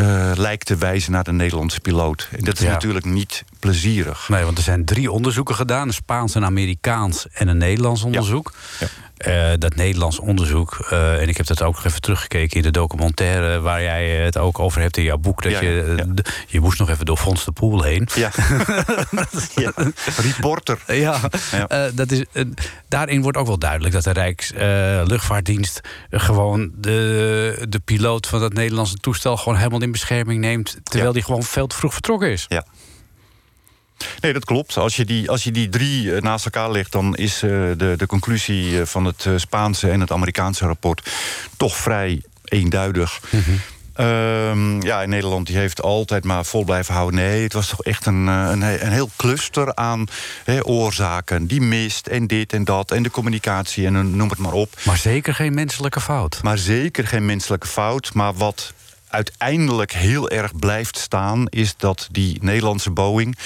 [0.00, 2.28] uh, lijkt te wijzen naar de Nederlandse piloot.
[2.30, 4.28] En dat is natuurlijk niet plezierig.
[4.28, 8.52] Nee, want er zijn drie onderzoeken gedaan: een Spaans, een Amerikaans en een Nederlands onderzoek.
[8.80, 8.86] Ja.
[9.26, 12.70] Uh, dat Nederlands onderzoek, uh, en ik heb dat ook nog even teruggekeken in de
[12.70, 15.42] documentaire waar jij het ook over hebt in jouw boek.
[15.42, 16.22] Dat je, ja.
[16.46, 18.08] je moest nog even door Fons de Poel heen.
[18.14, 18.30] Ja.
[20.32, 20.78] Reporter.
[20.86, 21.20] Ja,
[21.72, 22.24] uh, dat is,
[22.88, 28.96] daarin wordt ook wel duidelijk dat de Rijksluchtvaartdienst gewoon de, de piloot van dat Nederlandse
[28.96, 30.78] toestel gewoon helemaal in bescherming neemt.
[30.82, 32.44] Terwijl die gewoon veel te vroeg vertrokken is.
[32.48, 32.64] Ja.
[34.20, 34.76] Nee, dat klopt.
[34.76, 37.94] Als je die, als je die drie eh, naast elkaar legt, dan is uh, de,
[37.96, 41.10] de conclusie van het Spaanse en het Amerikaanse rapport
[41.56, 43.20] toch vrij eenduidig.
[43.98, 47.20] Ehm, ja, in Nederland die heeft altijd maar vol blijven houden.
[47.20, 50.06] Nee, het was toch echt een, een, een heel cluster aan
[50.62, 51.46] oorzaken.
[51.46, 54.74] Die mist en dit en dat en de communicatie en noem het maar op.
[54.84, 56.38] Maar zeker geen menselijke fout.
[56.42, 58.14] Maar zeker geen menselijke fout.
[58.14, 58.72] Maar wat
[59.08, 63.38] uiteindelijk heel erg blijft staan, is dat die Nederlandse Boeing,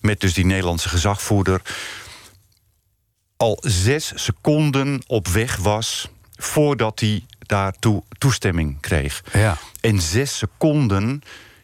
[0.00, 1.62] met dus die Nederlandse gezagvoerder,
[3.36, 9.22] al zes seconden op weg was voordat hij daartoe toestemming kreeg.
[9.32, 9.56] Ja.
[9.80, 11.22] En zes seconden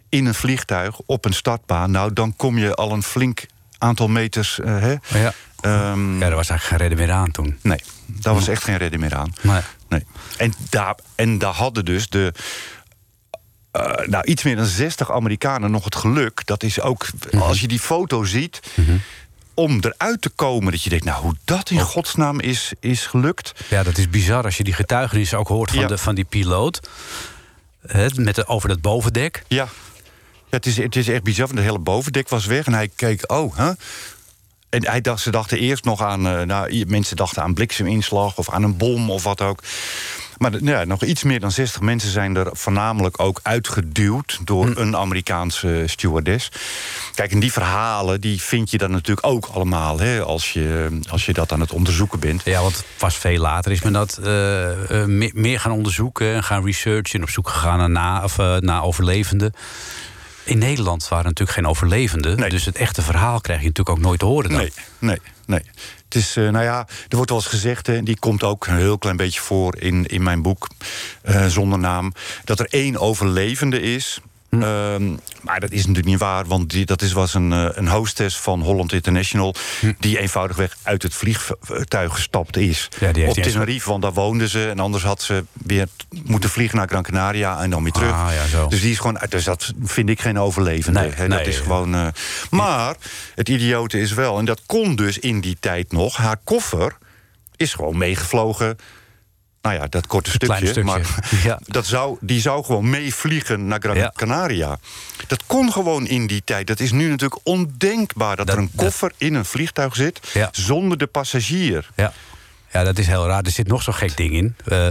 [0.09, 3.47] in een vliegtuig op een startbaan, nou dan kom je al een flink
[3.79, 4.59] aantal meters.
[4.59, 4.95] Uh, hè?
[5.19, 5.33] Ja.
[5.91, 7.59] Um, ja, er was eigenlijk geen redden meer aan toen.
[7.63, 9.33] Nee, daar was echt geen redden meer aan.
[9.41, 9.61] Nee.
[9.89, 10.07] nee.
[10.37, 12.33] En, daar, en daar hadden dus de
[13.77, 16.43] uh, nou, iets meer dan 60 Amerikanen nog het geluk.
[16.45, 17.43] Dat is ook, mhm.
[17.43, 18.61] als je die foto ziet...
[18.75, 18.97] Mhm.
[19.55, 21.05] om eruit te komen, dat je denkt...
[21.05, 23.53] nou, hoe dat in godsnaam is, is gelukt.
[23.69, 26.89] Ja, dat is bizar als je die getuigenis ook hoort van, de, van die piloot.
[27.87, 29.45] He, met de, over dat bovendek.
[29.49, 29.71] Ja, ja
[30.51, 32.67] het, is, het is echt bizar, want het hele bovendek was weg.
[32.67, 33.73] En hij keek, oh, hè?
[34.69, 36.27] En hij dacht, ze dachten eerst nog aan...
[36.27, 39.63] Uh, nou, mensen dachten aan blikseminslag of aan een bom of wat ook.
[40.39, 44.81] Maar ja, nog iets meer dan 60 mensen zijn er voornamelijk ook uitgeduwd door hm.
[44.81, 46.49] een Amerikaanse stewardess.
[47.15, 51.27] Kijk, en die verhalen die vind je dan natuurlijk ook allemaal hè, als, je, als
[51.27, 52.43] je dat aan het onderzoeken bent.
[52.45, 56.65] Ja, want pas veel later is men dat uh, uh, meer gaan onderzoeken en gaan
[56.65, 59.53] researchen en op zoek gegaan naar, na, of, uh, naar overlevenden.
[60.45, 62.39] In Nederland waren natuurlijk geen overlevenden.
[62.39, 62.51] Nee.
[62.51, 64.59] Dus het echte verhaal krijg je natuurlijk ook nooit te horen dan.
[64.59, 65.63] Nee, nee, nee.
[66.15, 68.99] Is, uh, nou ja, er wordt wel eens gezegd, en die komt ook een heel
[68.99, 70.69] klein beetje voor in, in mijn boek,
[71.25, 72.13] uh, zonder naam,
[72.45, 74.21] dat er één overlevende is.
[74.55, 74.63] Hm.
[74.63, 77.89] Ehm, maar dat is natuurlijk niet waar, want die, dat is, was een, eh, een
[77.89, 79.55] hostess van Holland International...
[79.81, 79.93] Hm.
[79.99, 82.89] die eenvoudigweg uit het vliegtuig gestapt is.
[83.01, 84.69] Ja, die op Tenerife, want daar woonden ze.
[84.69, 85.87] En anders had ze weer
[86.25, 88.13] moeten vliegen naar Gran Canaria en dan weer terug.
[88.13, 88.69] Ah, ja, zo.
[88.69, 91.01] Dus, die is gewoon, dus dat vind ik geen overlevende.
[91.01, 92.07] Nee, nee, dat is gewoon, uh,
[92.51, 92.95] maar
[93.35, 96.17] het idiote is wel, en dat kon dus in die tijd nog...
[96.17, 96.97] haar koffer
[97.57, 98.77] is gewoon meegevlogen
[99.65, 100.85] nou ja, dat korte stukje.
[100.85, 101.01] Maar
[101.45, 101.59] ja.
[101.67, 104.79] dat zou, die zou gewoon meevliegen naar Gran Canaria.
[105.27, 106.67] Dat kon gewoon in die tijd.
[106.67, 110.21] Dat is nu natuurlijk ondenkbaar dat, er een koffer in een vliegtuig zit
[110.51, 111.91] zonder de passagier.
[111.95, 112.13] Ja.
[112.75, 113.43] Ja, dat is heel raar.
[113.43, 114.57] Er zit nog zo'n gek ding in.
[114.69, 114.87] Uh,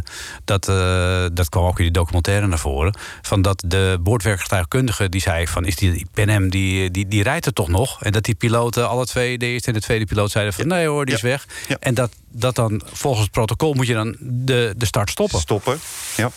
[0.46, 2.98] dat, uh, dat kwam ook in die documentaire naar voren.
[3.22, 5.66] Van dat de boordwerkgetuigkundige die zei van...
[5.66, 8.04] is die PNM, die, die, die rijdt er toch nog?
[8.04, 10.32] En dat die piloten, alle twee, de eerste en de tweede piloot...
[10.32, 11.46] zeiden van nee hoor, die is weg.
[11.68, 11.78] Ja.
[11.80, 15.40] En dat, dat dan volgens het protocol moet je dan de, de start stoppen.
[15.40, 15.80] Stoppen,
[16.16, 16.32] ja.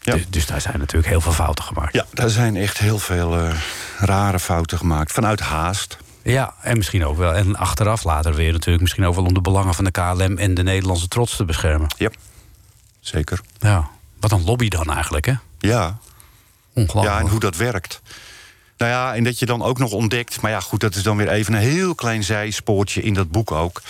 [0.00, 0.14] Ja.
[0.14, 1.94] Dus, dus, daar zijn natuurlijk heel veel fouten gemaakt.
[1.94, 3.54] Ja, daar zijn echt heel veel uh,
[3.98, 5.12] rare fouten gemaakt.
[5.12, 5.98] Vanuit haast.
[6.22, 7.34] Ja, en misschien ook wel.
[7.34, 8.80] En achteraf later weer natuurlijk.
[8.80, 11.88] Misschien ook wel om de belangen van de KLM en de Nederlandse trots te beschermen.
[11.96, 12.10] Ja,
[13.00, 13.40] zeker.
[13.58, 13.88] Ja,
[14.20, 15.34] wat een lobby dan eigenlijk, hè?
[15.58, 15.98] Ja.
[16.72, 17.16] Ongelooflijk.
[17.16, 18.00] Ja, en hoe dat werkt.
[18.76, 20.40] Nou ja, en dat je dan ook nog ontdekt...
[20.40, 23.52] maar ja, goed, dat is dan weer even een heel klein zijspoortje in dat boek
[23.52, 23.82] ook...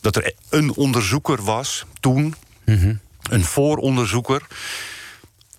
[0.00, 2.34] dat er een onderzoeker was toen,
[2.64, 2.94] mhm.
[3.22, 4.46] een vooronderzoeker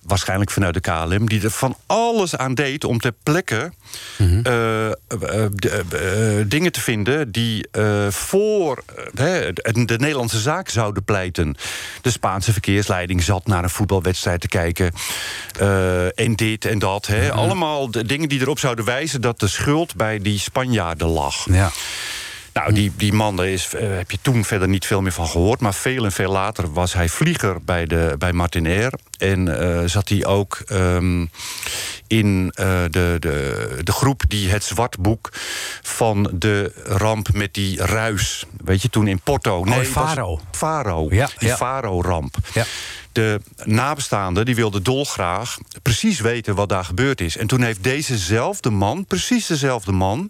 [0.08, 3.72] waarschijnlijk vanuit de KLM, die er van alles aan deed om ter plekke
[4.18, 4.40] mhm.
[4.44, 4.94] eh, eh,
[5.44, 7.68] eh, dingen te vinden die
[8.10, 8.84] voor
[9.14, 11.56] de Nederlandse zaak zouden pleiten.
[12.02, 14.92] De Spaanse verkeersleiding zat naar een voetbalwedstrijd te kijken.
[16.16, 17.08] en dit en dat.
[17.10, 17.30] Mhm.
[17.30, 21.46] Allemaal de dingen die erop zouden wijzen dat de schuld bij die Spanjaarden lag.
[21.50, 21.72] Ja.
[22.58, 25.28] Nou, die, die man, daar is, uh, heb je toen verder niet veel meer van
[25.28, 25.60] gehoord.
[25.60, 28.94] Maar veel en veel later was hij vlieger bij, de, bij Martinair.
[29.18, 31.30] En uh, zat hij ook um,
[32.08, 35.30] in uh, de, de, de groep die het zwartboek
[35.82, 38.46] van de ramp met die ruis.
[38.64, 39.58] Weet je, toen in Porto.
[39.58, 40.40] Oh, nee, Faro.
[40.52, 41.08] Faro.
[41.10, 41.50] Ja, die.
[41.50, 42.36] Faro-ramp.
[42.54, 42.66] Ja
[43.12, 47.38] de nabestaanden die wilden dolgraag precies weten wat daar gebeurd is.
[47.38, 50.30] En toen heeft dezezelfde man, precies dezelfde man...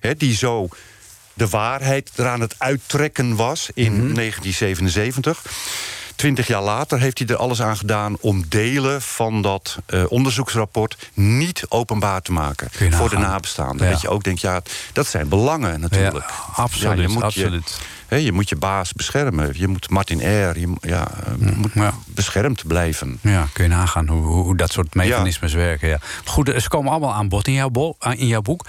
[0.00, 0.68] He, die zo
[1.36, 5.42] de waarheid eraan het uittrekken was in 1977.
[5.44, 5.52] Mhm.
[6.16, 11.10] Twintig jaar later heeft hij er alles aan gedaan om delen van dat uh, onderzoeksrapport
[11.14, 13.90] niet openbaar te maken voor de nabestaanden.
[13.90, 14.62] Dat je ook denkt, ja,
[14.92, 16.28] dat zijn belangen natuurlijk.
[16.28, 17.80] Ja, absoluut, je moet absoluut.
[18.08, 19.50] Je, je moet je baas beschermen.
[19.54, 20.58] Je moet Martin R.
[20.58, 21.08] Je, ja,
[21.38, 23.18] mm, moet beschermd blijven.
[23.20, 25.88] Ja, kun je nagaan hoe, hoe dat soort mechanismes werken.
[25.88, 25.98] Ja.
[26.24, 28.66] Goed, ze komen allemaal aan bod in jouw, in jouw boek.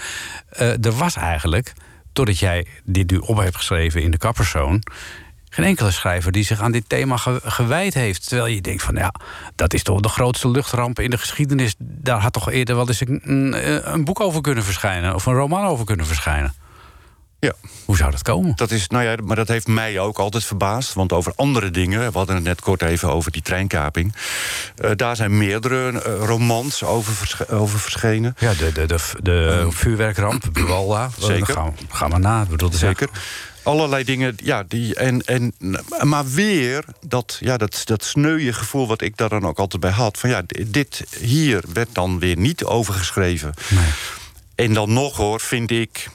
[0.60, 1.72] Uh, er was eigenlijk
[2.18, 4.82] doordat jij dit nu op hebt geschreven in de kappersoon...
[5.50, 8.28] geen enkele schrijver die zich aan dit thema gewijd heeft.
[8.28, 9.14] Terwijl je denkt van ja,
[9.54, 11.74] dat is toch de grootste luchtramp in de geschiedenis.
[11.78, 15.14] Daar had toch eerder wel eens een, een, een boek over kunnen verschijnen.
[15.14, 16.54] Of een roman over kunnen verschijnen.
[17.40, 17.52] Ja.
[17.84, 18.52] Hoe zou dat komen?
[18.56, 20.92] Dat is, nou ja, maar dat heeft mij ook altijd verbaasd.
[20.92, 24.14] Want over andere dingen, we hadden het net kort even over die treinkaping.
[24.84, 28.34] Uh, daar zijn meerdere uh, romans over, vers over, verschenen.
[28.38, 31.10] Ja, de, de, de, de uh, vuurwerkramp, Buwalda.
[31.18, 31.54] Zeker.
[31.54, 32.44] Gaan, gaan we na.
[32.44, 33.08] Bedoel, zeker.
[33.62, 35.54] Allerlei dingen, ja, die, en, en,
[36.02, 39.90] maar weer dat, ja, dat, dat sneuwe gevoel wat ik daar dan ook altijd bij
[39.90, 40.18] had.
[40.18, 43.54] Van ja, dit hier werd dan weer niet overgeschreven.
[43.68, 43.84] Nee.
[44.54, 46.08] En dan nog hoor, vind ik,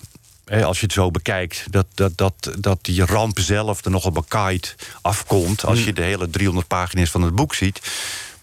[0.46, 4.76] als je het zo bekijkt, dat, dat, dat, dat die ramp zelf er nogal bekaaid
[5.02, 5.66] afkomt.
[5.66, 5.86] Als mm.
[5.86, 7.82] je de hele 300 pagina's van het boek ziet.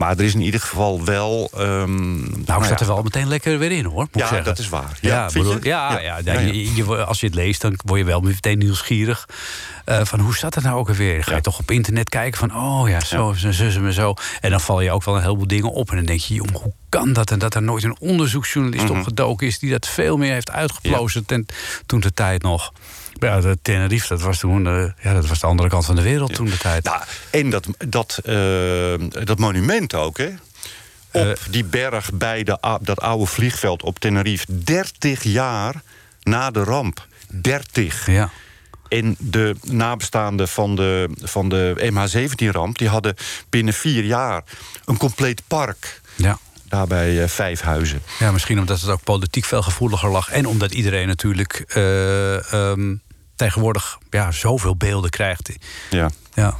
[0.00, 1.50] Maar er is in ieder geval wel.
[1.58, 4.08] Um, nou, nou staat er wel meteen lekker weer in hoor.
[4.12, 4.98] Moet ja, dat is waar.
[5.00, 8.06] Ja, ja, bedoel, ja, ja, ja, je, je, als je het leest, dan word je
[8.06, 9.28] wel meteen nieuwsgierig.
[9.86, 11.24] Uh, van hoe staat het nou ook alweer?
[11.24, 14.14] Ga je toch op internet kijken van, oh ja, zo, zo, zo, zo, zo.
[14.40, 15.90] En dan val je ook wel een heleboel dingen op.
[15.90, 17.30] En dan denk je, jong, hoe kan dat?
[17.30, 18.98] En dat er nooit een onderzoeksjournalist mm -hmm.
[18.98, 19.58] op gedoken is...
[19.58, 21.46] die dat veel meer heeft uitgeplozen ten,
[21.86, 22.72] toen de tijd nog.
[23.20, 26.02] Ja, de Tenerife, dat was toen uh, ja, dat was de andere kant van de
[26.02, 26.84] wereld toen de tijd.
[26.84, 30.28] Nou, en dat, dat, uh, dat monument ook, hè?
[31.12, 34.44] Op uh, die berg bij de, dat oude vliegveld op Tenerife.
[34.48, 35.74] 30 jaar
[36.22, 37.06] na de ramp.
[37.28, 38.06] 30.
[38.06, 38.30] Ja.
[38.88, 42.78] En de nabestaanden van de, van de MH17-ramp...
[42.78, 43.14] die hadden
[43.48, 44.42] binnen vier jaar
[44.84, 46.00] een compleet park.
[46.16, 46.38] Ja
[46.70, 48.02] daarbij uh, vijf huizen.
[48.18, 50.30] Ja, misschien omdat het ook politiek veel gevoeliger lag.
[50.30, 53.00] En omdat iedereen natuurlijk uh, um,
[53.40, 55.50] tegenwoordig ja, zoveel beelden krijgt.
[55.90, 56.10] Ja.
[56.34, 56.56] ja.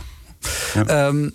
[0.75, 1.07] ja.
[1.07, 1.33] Um,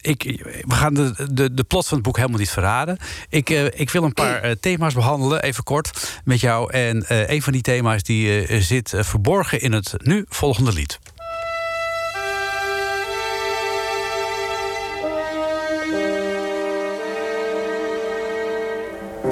[0.00, 0.22] ik,
[0.66, 2.98] we gaan de, de, de plot van het boek helemaal niet verraden.
[3.28, 6.72] Ik, uh, ik wil een paar uh, thema's behandelen, even kort, met jou.
[6.72, 10.98] En uh, een van die thema's die zit verborgen in het nu volgende lied.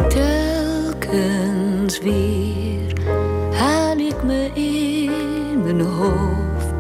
[0.09, 2.93] Telkens weer
[3.55, 4.70] haal ik me in
[5.83, 6.75] hoofd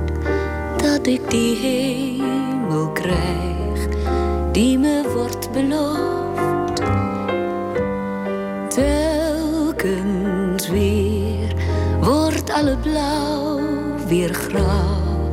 [0.83, 3.89] dat ik die hemel krijg
[4.53, 6.83] die me wordt beloofd.
[8.75, 11.55] Telkens weer
[12.01, 13.61] wordt alle blauw
[14.07, 15.31] weer grauw,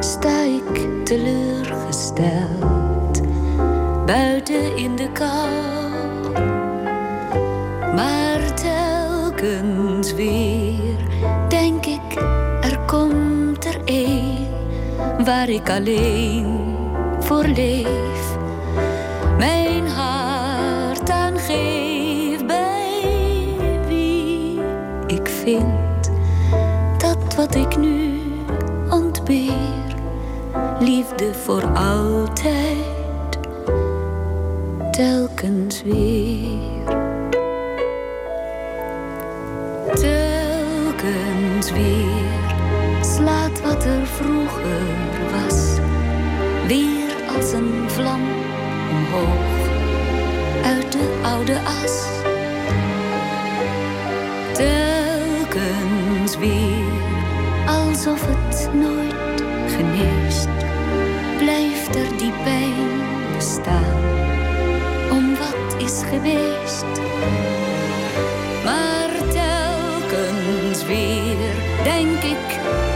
[0.00, 3.20] sta ik teleurgesteld
[4.06, 5.77] buiten in de kou.
[15.28, 16.76] Waar ik alleen
[17.18, 18.36] voor leef.
[19.38, 23.02] Mijn hart aangeef bij
[23.86, 24.60] wie
[25.06, 26.10] ik vind
[26.98, 28.20] dat wat ik nu
[28.90, 29.96] ontbeer,
[30.78, 33.38] liefde voor altijd,
[34.90, 36.96] telkens weer.
[39.94, 42.38] Telkens weer
[43.00, 45.07] slaat wat er vroeger
[49.08, 49.68] omhoog
[50.64, 52.06] uit de oude as.
[54.52, 56.84] Telkens weer
[57.66, 60.48] alsof het nooit geneest,
[61.38, 63.00] blijft er die pijn
[63.36, 64.02] bestaan
[65.10, 67.00] om wat is geweest.
[68.64, 71.36] Maar telkens weer
[71.82, 72.46] denk ik,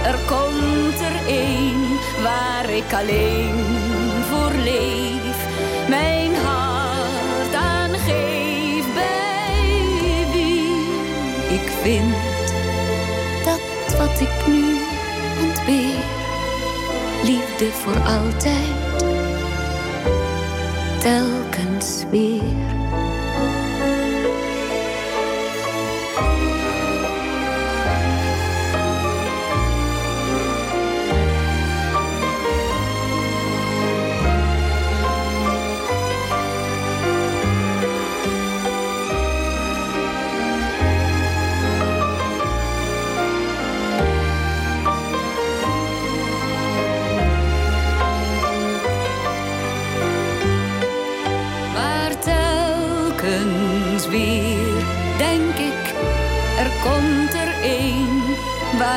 [0.05, 3.82] er komt er een waar ik alleen.
[5.89, 12.15] Mijn hart aangeef bij wie ik vind
[13.45, 14.77] dat wat ik nu
[15.41, 16.05] ontbeer,
[17.25, 19.05] liefde voor altijd,
[21.01, 22.62] telkens weer.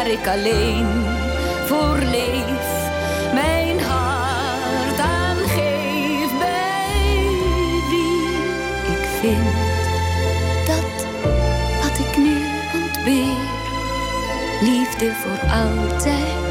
[0.06, 0.88] Waar ik alleen
[1.66, 2.91] voor leef.
[3.34, 7.28] Mijn hart aangeef bij
[7.89, 8.28] wie
[8.97, 9.56] ik vind
[10.66, 11.08] dat
[11.82, 12.38] wat ik nu
[12.84, 13.38] ontbeer,
[14.62, 16.43] liefde voor altijd,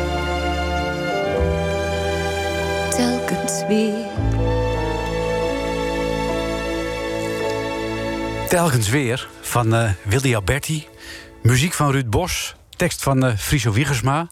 [3.68, 4.06] weer.
[8.48, 10.86] Telkens weer van eh, Willy Alberti.
[11.42, 12.54] Muziek van Ruud Bos.
[12.76, 14.28] Tekst van eh Friso Wiegersma.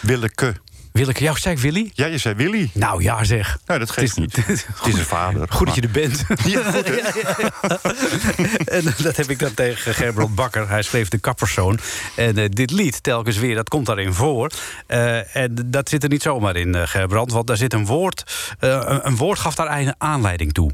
[0.00, 0.54] Willeke.
[0.92, 1.90] Willeke, jou zei ik Willy?
[1.94, 2.70] Ja, je zei Willy.
[2.74, 3.58] Nou ja, zeg.
[3.66, 4.36] Nou, dat geeft niet.
[4.46, 5.46] Het is een vader.
[5.50, 6.24] Goed dat je er bent.
[6.44, 6.88] Ja, goed,
[8.68, 10.68] en dat heb ik dan tegen Gerbrand Bakker.
[10.68, 11.78] Hij schreef de kappersoon.
[12.16, 14.50] En eh, dit lied, telkens weer, dat komt daarin voor.
[14.86, 17.32] Eh, en dat zit er niet zomaar in, eh, Gerbrand.
[17.32, 18.32] Want daar zit een woord.
[18.58, 20.70] eh, een, een woord gaf daar een aanleiding toe.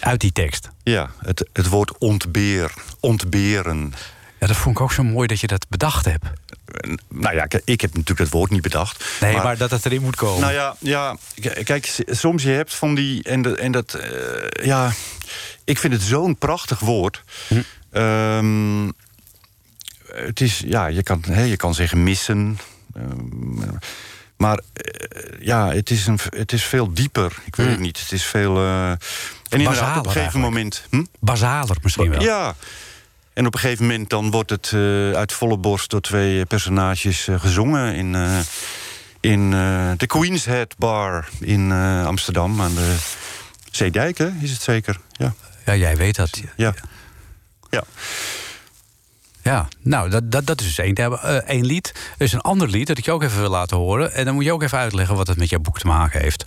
[0.00, 0.68] Uit die tekst.
[0.82, 2.72] Ja, het, het woord ontbeer.
[3.00, 3.94] Ontberen.
[4.42, 6.24] Ja, dat vond ik ook zo mooi dat je dat bedacht hebt.
[7.08, 9.04] Nou ja, ik heb natuurlijk dat woord niet bedacht.
[9.20, 10.40] Nee, maar, dat het erin moet komen.
[10.40, 11.16] Nou ja, ja,
[11.64, 13.22] kijk, soms je hebt van die...
[13.22, 14.92] En, de, en dat, eh, ja,
[15.64, 17.22] ik vind het zo'n prachtig woord.
[17.90, 18.90] Ehm,
[20.06, 22.58] het is, ja, je kan, hè, je kan zeggen missen.
[22.94, 23.78] ehm,
[24.36, 27.36] maar eh, ja, het is, een, het is veel dieper.
[27.44, 28.00] Ik weet het niet.
[28.00, 28.56] Het is veel...
[28.56, 28.98] eh, en
[29.48, 30.44] inderdaad, op een gegeven eigenlijk.
[30.44, 30.82] moment...
[30.90, 31.04] Hm?
[31.18, 32.22] Basaler misschien wel.
[32.22, 32.54] Ja.
[33.34, 37.28] En op een gegeven moment dan wordt het eh, uit volle borst door twee personages
[37.28, 38.38] eh, gezongen in, eh,
[39.20, 42.96] in eh, de Queen's Head Bar in eh, Amsterdam aan de
[43.70, 44.30] Zeedijk, hè?
[44.40, 44.98] Is het zeker?
[45.12, 45.34] Ja.
[45.64, 46.40] Ja, jij weet dat.
[46.56, 46.74] Ja.
[47.70, 47.84] Ja.
[49.42, 51.92] Ja, nou, dat, dat, dat is dus één, uh, één lied.
[52.18, 54.12] Er is een ander lied dat ik je ook even wil laten horen.
[54.14, 56.44] En dan moet je ook even uitleggen wat het met jouw boek te maken heeft.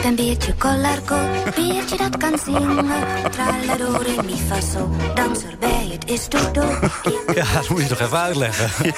[0.00, 1.16] Ik ben Beertje Collarco,
[1.54, 2.86] Beertje dat kan zingen.
[3.30, 6.78] Tralero, re, mi, fa, so, danser bij het is dodo.
[7.34, 8.94] Ja, dat moet je toch even uitleggen.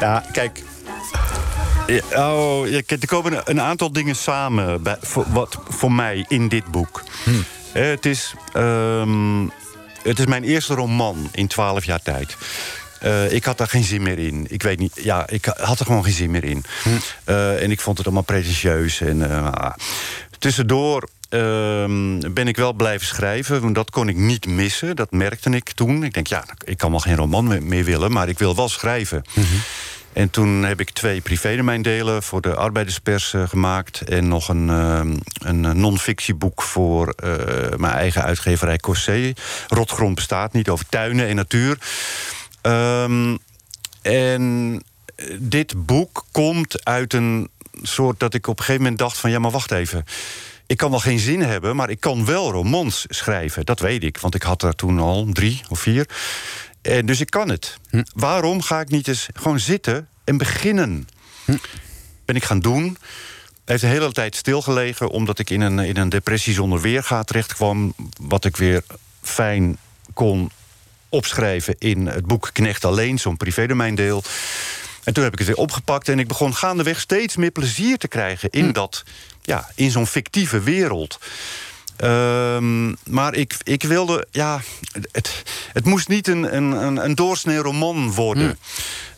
[0.00, 0.62] Ja, kijk.
[1.86, 6.24] Ja, Oh, ja, kijk, er komen een aantal dingen samen bij, voor, wat, voor mij
[6.28, 7.02] in dit boek.
[7.72, 9.42] Eh, het, is, ehm,
[10.02, 12.36] het is mijn eerste roman in twaalf jaar tijd.
[13.00, 14.46] Eh, ik had daar geen zin meer in.
[14.48, 16.64] Ik weet niet, ja, ik had er gewoon geen zin meer in.
[17.24, 19.00] Eh, en ik vond het allemaal pretentieus.
[19.00, 19.74] En, eh, ah.
[20.38, 23.60] tussendoor ehm, ben ik wel blijven schrijven.
[23.60, 24.96] Want dat kon ik niet missen.
[24.96, 26.04] Dat merkte ik toen.
[26.04, 28.68] Ik denk, ja, ik kan wel geen roman me- meer willen, maar ik wil wel
[28.68, 29.24] schrijven.
[30.12, 34.00] En toen heb ik twee privédomeindelen voor de arbeiderspers gemaakt.
[34.00, 37.14] En nog een, ehm, een non-fictieboek voor
[37.76, 39.32] mijn eigen uitgeverij Cossé.
[39.68, 41.78] Rotgrond bestaat niet, over tuinen en natuur.
[42.66, 43.36] Ehm,
[44.02, 44.82] en
[45.38, 47.50] dit boek komt uit een
[47.82, 49.30] soort dat ik op een gegeven moment dacht van...
[49.30, 50.04] ja, maar wacht even.
[50.66, 53.64] Ik kan wel geen zin hebben, maar ik kan wel romans schrijven.
[53.64, 56.08] Dat weet ik, want ik had er toen al drie of vier.
[56.82, 57.78] En dus ik kan het.
[58.14, 61.08] Waarom ga ik niet eens gewoon zitten en beginnen?
[62.24, 62.96] Ben ik gaan doen.
[63.64, 65.08] Heeft de hele tijd stilgelegen...
[65.08, 67.94] omdat ik in een, in een depressie zonder weerga terecht kwam...
[68.20, 68.82] wat ik weer
[69.22, 69.78] fijn
[70.14, 70.50] kon
[71.16, 73.18] opschrijven in het boek Knecht Alleen...
[73.18, 74.22] zo'n privédomeindeel.
[75.04, 78.08] En toen heb ik het weer opgepakt en ik begon gaandeweg steeds meer plezier te
[78.08, 79.04] krijgen in dat,
[79.42, 81.18] ja, in zo'n fictieve wereld.
[81.96, 84.60] Ehm, maar ik, ik wilde, ja,
[85.12, 85.42] het,
[85.72, 88.58] het moest niet een, een, een, doorsnee roman worden.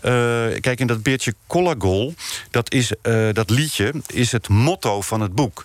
[0.01, 0.13] Eh,
[0.61, 2.15] kijk, en dat beertje Collagol,
[2.51, 5.65] dat, is, eh, dat liedje, is het motto van het boek.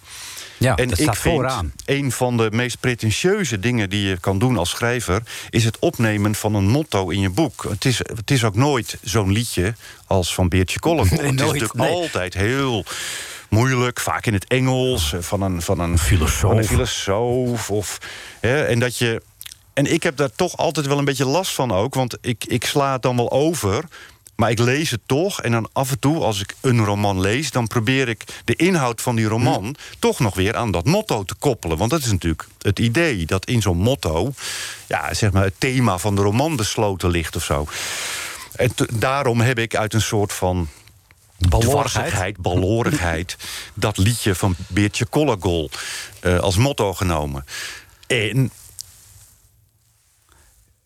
[0.64, 1.74] Ja, en dat ik staat vind vooraan.
[1.86, 5.22] een van de meest pretentieuze dingen die je kan doen als schrijver...
[5.49, 7.66] is het opnemen van een motto in je boek.
[7.70, 9.76] Het is, het is ook nooit zo'n liedje
[10.07, 10.80] als van Beertje.
[10.93, 11.89] Nee, het is natuurlijk nee.
[11.89, 12.86] altijd heel
[13.49, 15.14] moeilijk, vaak in het Engels...
[15.14, 16.39] eh, van een, van een, filosoof.
[16.39, 17.97] Van een filosoof of,
[18.39, 19.22] hè, en dat je...
[19.74, 21.93] En ik heb daar toch altijd wel een beetje last van ook...
[21.93, 23.84] want ik, ik sla het dan wel over...
[24.36, 27.51] Maar ik lees het toch en dan af en toe, als ik een roman lees...
[27.51, 31.36] dan probeer ik de inhoud van die roman toch nog weer aan dat motto te
[31.36, 31.77] koppelen.
[31.77, 34.34] Want dat is natuurlijk het idee, dat in zo'n motto...
[34.88, 37.67] Ja, zeg maar het thema van de roman besloten ligt of zo.
[38.55, 40.67] En daarom heb ik uit een soort van
[41.49, 43.38] dwarsigheid, balorigheid...
[43.73, 45.69] dat liedje van Beertje Collagol
[46.19, 47.45] eh, als motto genomen.
[48.07, 48.51] En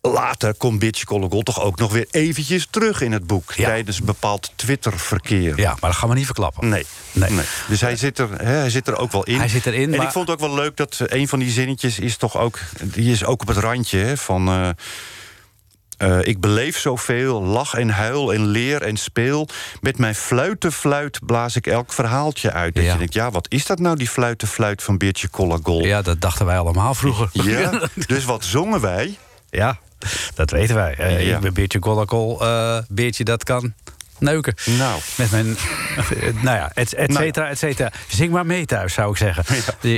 [0.01, 3.51] later komt Beertje Collagol toch ook nog weer eventjes terug in het boek...
[3.53, 3.65] Ja.
[3.65, 5.59] tijdens bepaald Twitter-verkeer.
[5.59, 6.69] Ja, maar dat gaan we niet verklappen.
[6.69, 6.85] Nee.
[7.11, 7.29] Nee.
[7.31, 7.45] nee.
[7.67, 9.37] Dus hij zit, er, hè, hij zit er ook wel in.
[9.37, 11.49] Hij zit erin, En maar- ik vond het ook wel leuk dat een van die
[11.51, 12.59] zinnetjes is toch ook...
[12.83, 14.47] die is ook op het randje hè, van...
[14.47, 14.69] eh,
[15.97, 19.47] eh, ik beleef zoveel, lach en huil en leer en speel.
[19.81, 22.75] Met mijn fluitenfluit blaas ik elk verhaaltje uit.
[22.75, 22.91] Dat Ja.
[22.91, 25.85] je denkt, ja, wat is dat nou, die fluitenfluit van Beertje Collagol?
[25.85, 27.29] Ja, dat dachten wij allemaal vroeger.
[27.31, 29.17] Ja, dus wat zongen wij?
[29.49, 29.79] Ja,
[30.35, 30.95] dat weten wij.
[30.97, 31.35] Ja.
[31.35, 32.41] Ik ben Beertje Gollakol.
[32.41, 33.73] eh Beertje dat kan.
[34.19, 34.53] Neuken.
[34.77, 35.01] Nou.
[35.15, 35.57] Met mijn,
[36.41, 37.91] nou ja, et, et cetera, et cetera.
[38.07, 39.45] Zing maar mee thuis, zou ik zeggen.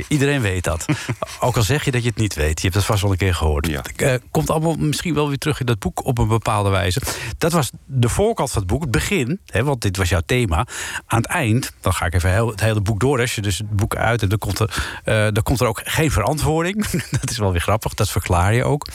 [0.08, 0.84] Iedereen weet dat.
[1.40, 2.60] Ook al zeg je dat je het niet weet.
[2.60, 3.66] Je hebt het vast wel een keer gehoord.
[3.66, 3.82] Ja.
[3.96, 7.00] Eh, komt allemaal misschien wel weer terug in dat boek op een bepaalde wijze.
[7.38, 9.40] Dat was de voorkant van het boek, het begin.
[9.46, 10.66] Hè, want dit was jouw thema.
[11.06, 13.20] Aan het eind, dan ga ik even heel, het hele boek door.
[13.20, 15.80] Als je dus het boek uit en dan komt er, eh, dan komt er ook
[15.84, 16.86] geen verantwoording.
[17.20, 18.86] dat is wel weer grappig, dat verklaar je ook.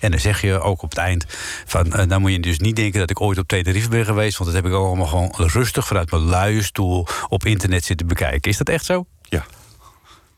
[0.00, 1.24] En dan zeg je ook op het eind
[1.66, 1.92] van...
[1.92, 4.38] eh, dan moet je dus niet denken dat ik ooit op Tenerife ben geweest...
[4.38, 7.06] want dat heb ik allemaal gewoon rustig vanuit mijn luie stoel...
[7.28, 8.50] op internet zitten bekijken.
[8.50, 9.06] Is dat echt zo?
[9.22, 9.44] Ja.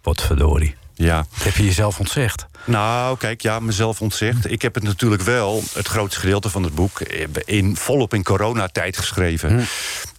[0.03, 0.75] Wat verdorie.
[0.95, 1.17] Ja.
[1.17, 2.47] Dat heb je jezelf ontzegd.
[2.65, 4.51] Nou, kijk, ja, mezelf ontzegd.
[4.51, 7.01] Ik heb het natuurlijk wel, het grootste gedeelte van het boek...
[7.45, 9.67] In, volop in coronatijd geschreven.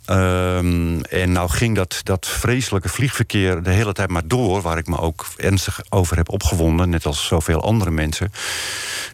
[0.06, 4.62] Ehm, en nou ging dat, dat vreselijke vliegverkeer de hele tijd maar door...
[4.62, 6.90] waar ik me ook ernstig over heb opgewonden...
[6.90, 8.32] net als zoveel andere mensen...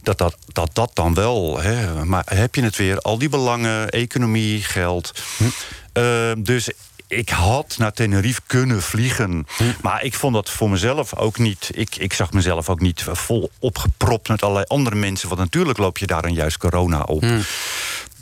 [0.03, 1.61] dat dat, dat, dat dan wel...
[1.61, 5.21] Hè, maar heb je het weer, al die belangen, economie, geld...
[5.93, 6.69] Ehm, dus
[7.07, 9.47] ik had naar Tenerife kunnen vliegen.
[9.81, 11.69] Maar ik vond dat voor mezelf ook niet...
[11.73, 15.27] Ik, ik zag mezelf ook niet vol opgepropt met allerlei andere mensen.
[15.27, 17.23] Want natuurlijk loop je daar een juist corona op.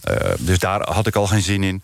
[0.02, 1.84] Eh, dus daar had ik al geen zin in.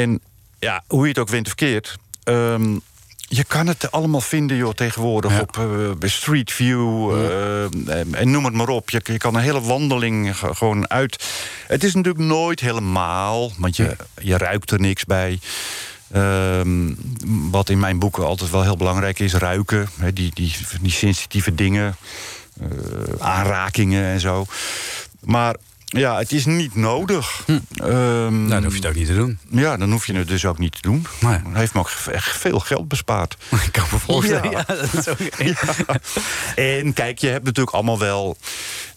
[0.00, 0.20] En
[0.58, 1.96] ja, hoe je het ook wint of keert...
[2.24, 2.78] ehm,
[3.28, 5.40] je kan het allemaal vinden joh, tegenwoordig Ja.
[5.40, 5.52] op
[5.98, 7.62] bij Street View eh,
[7.98, 8.90] en- en noem het maar op.
[8.90, 11.24] Je, je kan een hele wandeling ge- gewoon uit.
[11.66, 15.38] Het is natuurlijk nooit helemaal, want je, je ruikt er niks bij.
[16.12, 16.92] Ehm,
[17.50, 19.88] wat in mijn boeken altijd wel heel belangrijk is, ruiken.
[20.14, 20.30] Die,
[20.80, 21.96] die sensitieve dingen,
[22.60, 22.66] eh,
[23.18, 24.46] aanrakingen en zo.
[25.20, 27.44] Maar ja, het is niet nodig.
[27.46, 29.38] Ehm, Nou, dan hoef je het ook niet te doen.
[29.50, 31.06] ja, dan hoef je het dus ook niet te doen.
[31.20, 31.42] Nee.
[31.42, 33.36] Dat heeft me ook echt veel geld bespaard.
[33.66, 34.50] Ik kan me voorstellen.
[34.50, 34.64] Ja.
[34.68, 35.18] Ja, dat is ook...
[36.56, 38.36] En kijk, je hebt natuurlijk allemaal wel.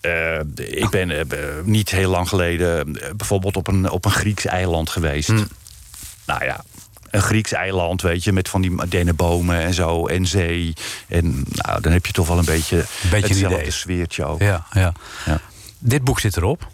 [0.02, 4.46] eh, ik ben eh, niet heel lang geleden eh, bijvoorbeeld op een, op een Grieks
[4.46, 5.28] eiland geweest.
[5.28, 5.48] Hmm.
[6.26, 6.64] Nou ja.
[7.10, 10.74] Een Grieks eiland, weet je, met van die dennenbomen en zo, en zee.
[11.08, 13.72] En nou, dan heb je toch wel een beetje, beetje een hetzelfde idee.
[13.72, 14.42] sfeertje ook.
[14.42, 14.94] Ja, ja.
[15.26, 15.40] Ja.
[15.80, 16.68] Dit boek zit erop.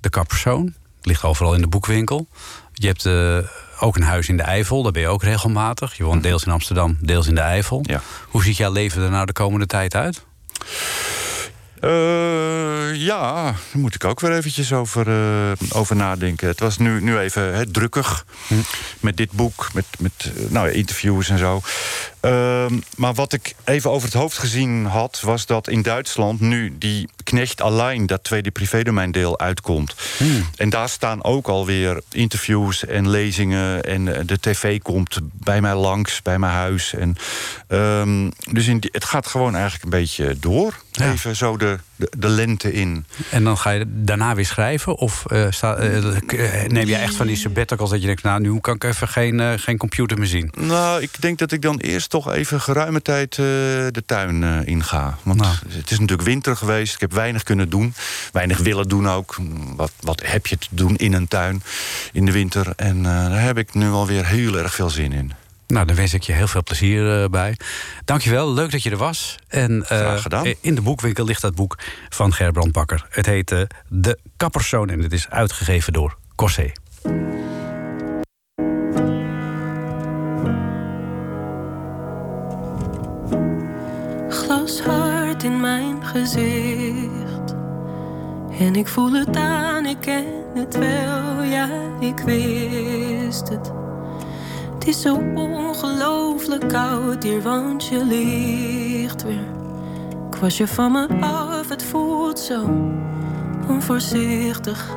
[0.00, 0.74] De kappersoon.
[1.02, 2.28] Ligt overal in de boekwinkel.
[2.72, 3.38] Je hebt eh,
[3.80, 4.82] ook een huis in de Eifel.
[4.82, 5.96] Daar ben je ook regelmatig.
[5.96, 7.80] Je woont deels in Amsterdam, deels in de Eifel.
[7.82, 8.02] Ja.
[8.28, 10.24] Hoe ziet jouw leven er nou de komende tijd uit?
[11.80, 16.48] Eh, ja, daar moet ik ook weer eventjes over, eh, over nadenken.
[16.48, 18.26] Het was nu, nu even hè, drukkig
[19.00, 21.60] met dit boek, met, met nou, interviews en zo.
[22.20, 25.20] Ehm, maar wat ik even over het hoofd gezien had...
[25.24, 28.06] was dat in Duitsland nu die Knecht Allein...
[28.06, 29.94] dat tweede privédomeindeel uitkomt.
[30.56, 33.84] En daar staan ook alweer interviews en lezingen...
[33.84, 36.94] en eh, de tv komt bij mij langs, bij mijn huis.
[36.94, 37.16] En,
[37.68, 40.74] ehm, dus in die- het gaat gewoon eigenlijk een beetje door.
[40.92, 41.12] Ja.
[41.12, 43.04] Even zo de, de, de lente in.
[43.30, 44.96] En dan ga je daarna weer schrijven?
[44.96, 48.22] Of eh, sta, eh, eh, neem je echt van die sabbaticals dat je denkt...
[48.22, 50.52] nou, nu kan ik even geen, geen computer meer zien?
[50.58, 55.18] Nou, ik denk dat ik dan eerst toch even geruime tijd de tuin inga.
[55.22, 55.54] Want Nou.
[55.68, 56.94] het is natuurlijk winter geweest.
[56.94, 57.94] Ik heb weinig kunnen doen.
[58.32, 59.36] Weinig willen doen ook.
[59.76, 61.62] Wat, wat heb je te doen in een tuin
[62.12, 62.72] in de winter?
[62.76, 65.32] En daar heb ik nu alweer heel erg veel zin in.
[65.70, 67.56] Nou, daar wens ik je heel veel plezier eh, bij.
[68.04, 69.36] Dankjewel, leuk dat je er was.
[69.48, 70.54] En eh, Graag gedaan.
[70.60, 73.06] in de boekwinkel ligt dat boek van Gerbrand Bakker.
[73.10, 76.72] Het heet eh, De Kappersoon en het is uitgegeven door Cossé.
[84.28, 87.54] glashard in mijn gezicht.
[88.58, 91.68] En ik voel het aan, ik ken het wel, ja,
[92.00, 93.72] ik wist het.
[94.80, 99.44] Het is zo ongelooflijk koud hier, want je ligt weer.
[100.30, 102.62] Ik was je van me af, het voelt zo
[103.68, 104.90] onvoorzichtig.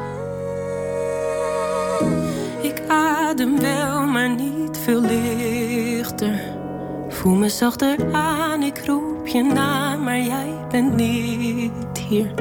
[2.61, 6.41] Ik adem wel, maar niet veel lichter.
[7.09, 12.31] Voel me zachter aan, ik roep je naam, maar jij bent niet hier.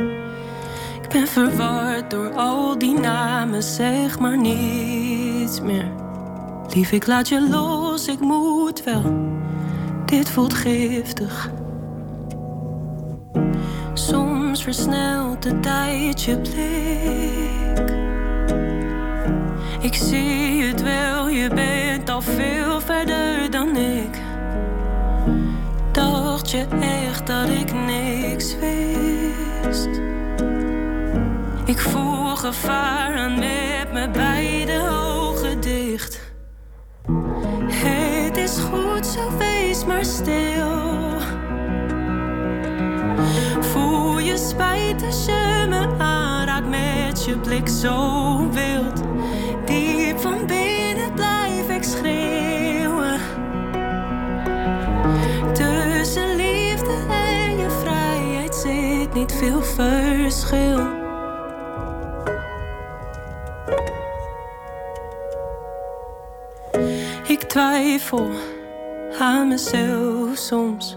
[1.03, 6.02] Ik ben verward door al die namen, zeg maar niets meer.
[6.75, 9.03] Lief, ik laat je los, ik moet wel.
[10.07, 11.51] Dit voelt giftig.
[13.95, 17.91] Soms versnelt de tijd je blik.
[19.81, 24.21] Ik zie het wel, je bent al veel verder dan ik.
[25.93, 29.89] Dacht je echt dat ik niks wist?
[31.65, 36.22] Ik voel gevaar aan met mijn beide ogen dicht
[38.53, 41.21] is goed, zo wees maar stil.
[43.61, 49.03] Voel je spijt als je me aanraakt met je blik zo wild.
[49.65, 53.21] Diep van binnen blijf ik schreeuwen.
[55.53, 61.02] Tussen liefde en je vrijheid zit niet veel verschil.
[67.53, 68.31] Twijfel
[69.19, 70.97] aan mezelf soms.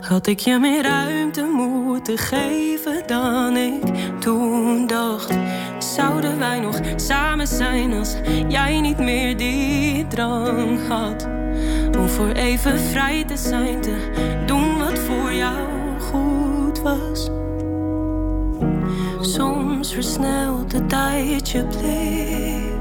[0.00, 3.82] Had ik je meer ruimte moeten geven dan ik
[4.20, 5.34] toen dacht?
[5.78, 8.14] Zouden wij nog samen zijn als
[8.48, 11.28] jij niet meer die drang had?
[11.98, 13.96] Om voor even vrij te zijn, te
[14.46, 15.68] doen wat voor jou
[15.98, 17.30] goed was.
[19.20, 22.74] Soms versnelt de tijd je blik.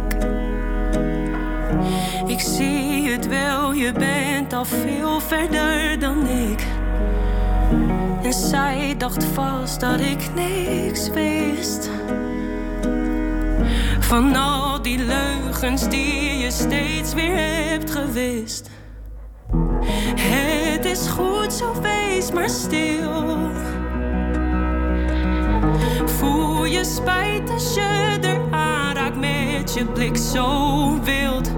[2.28, 2.73] Ik zie
[3.34, 6.64] wel, je bent al veel verder dan ik.
[8.24, 11.90] En zij dacht vast dat ik niks wist.
[14.00, 18.70] Van al die leugens die je steeds weer hebt gewist.
[20.16, 23.52] Het is goed, zo wees maar stil.
[26.06, 28.33] Voel je spijt als je er
[29.72, 31.52] je blik zo wild.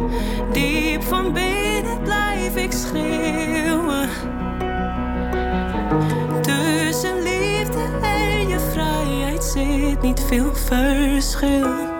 [0.53, 4.09] Diep van binnen blijf ik schreeuwen.
[6.41, 11.93] Tussen liefde en je vrijheid zit niet veel verschil.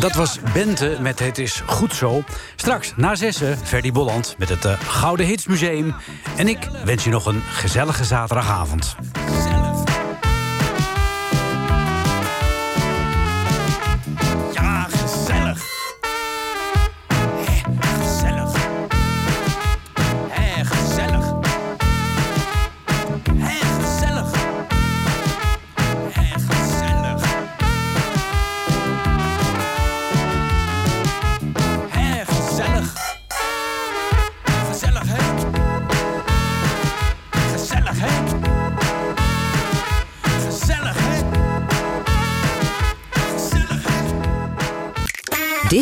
[0.00, 2.22] Dat was Bente met Het is goed zo.
[2.56, 5.94] Straks na zessen Ferdy Bolland met het eh, Gouden Hitsmuseum.
[6.36, 8.96] En ik wens je nog een gezellige zaterdagavond.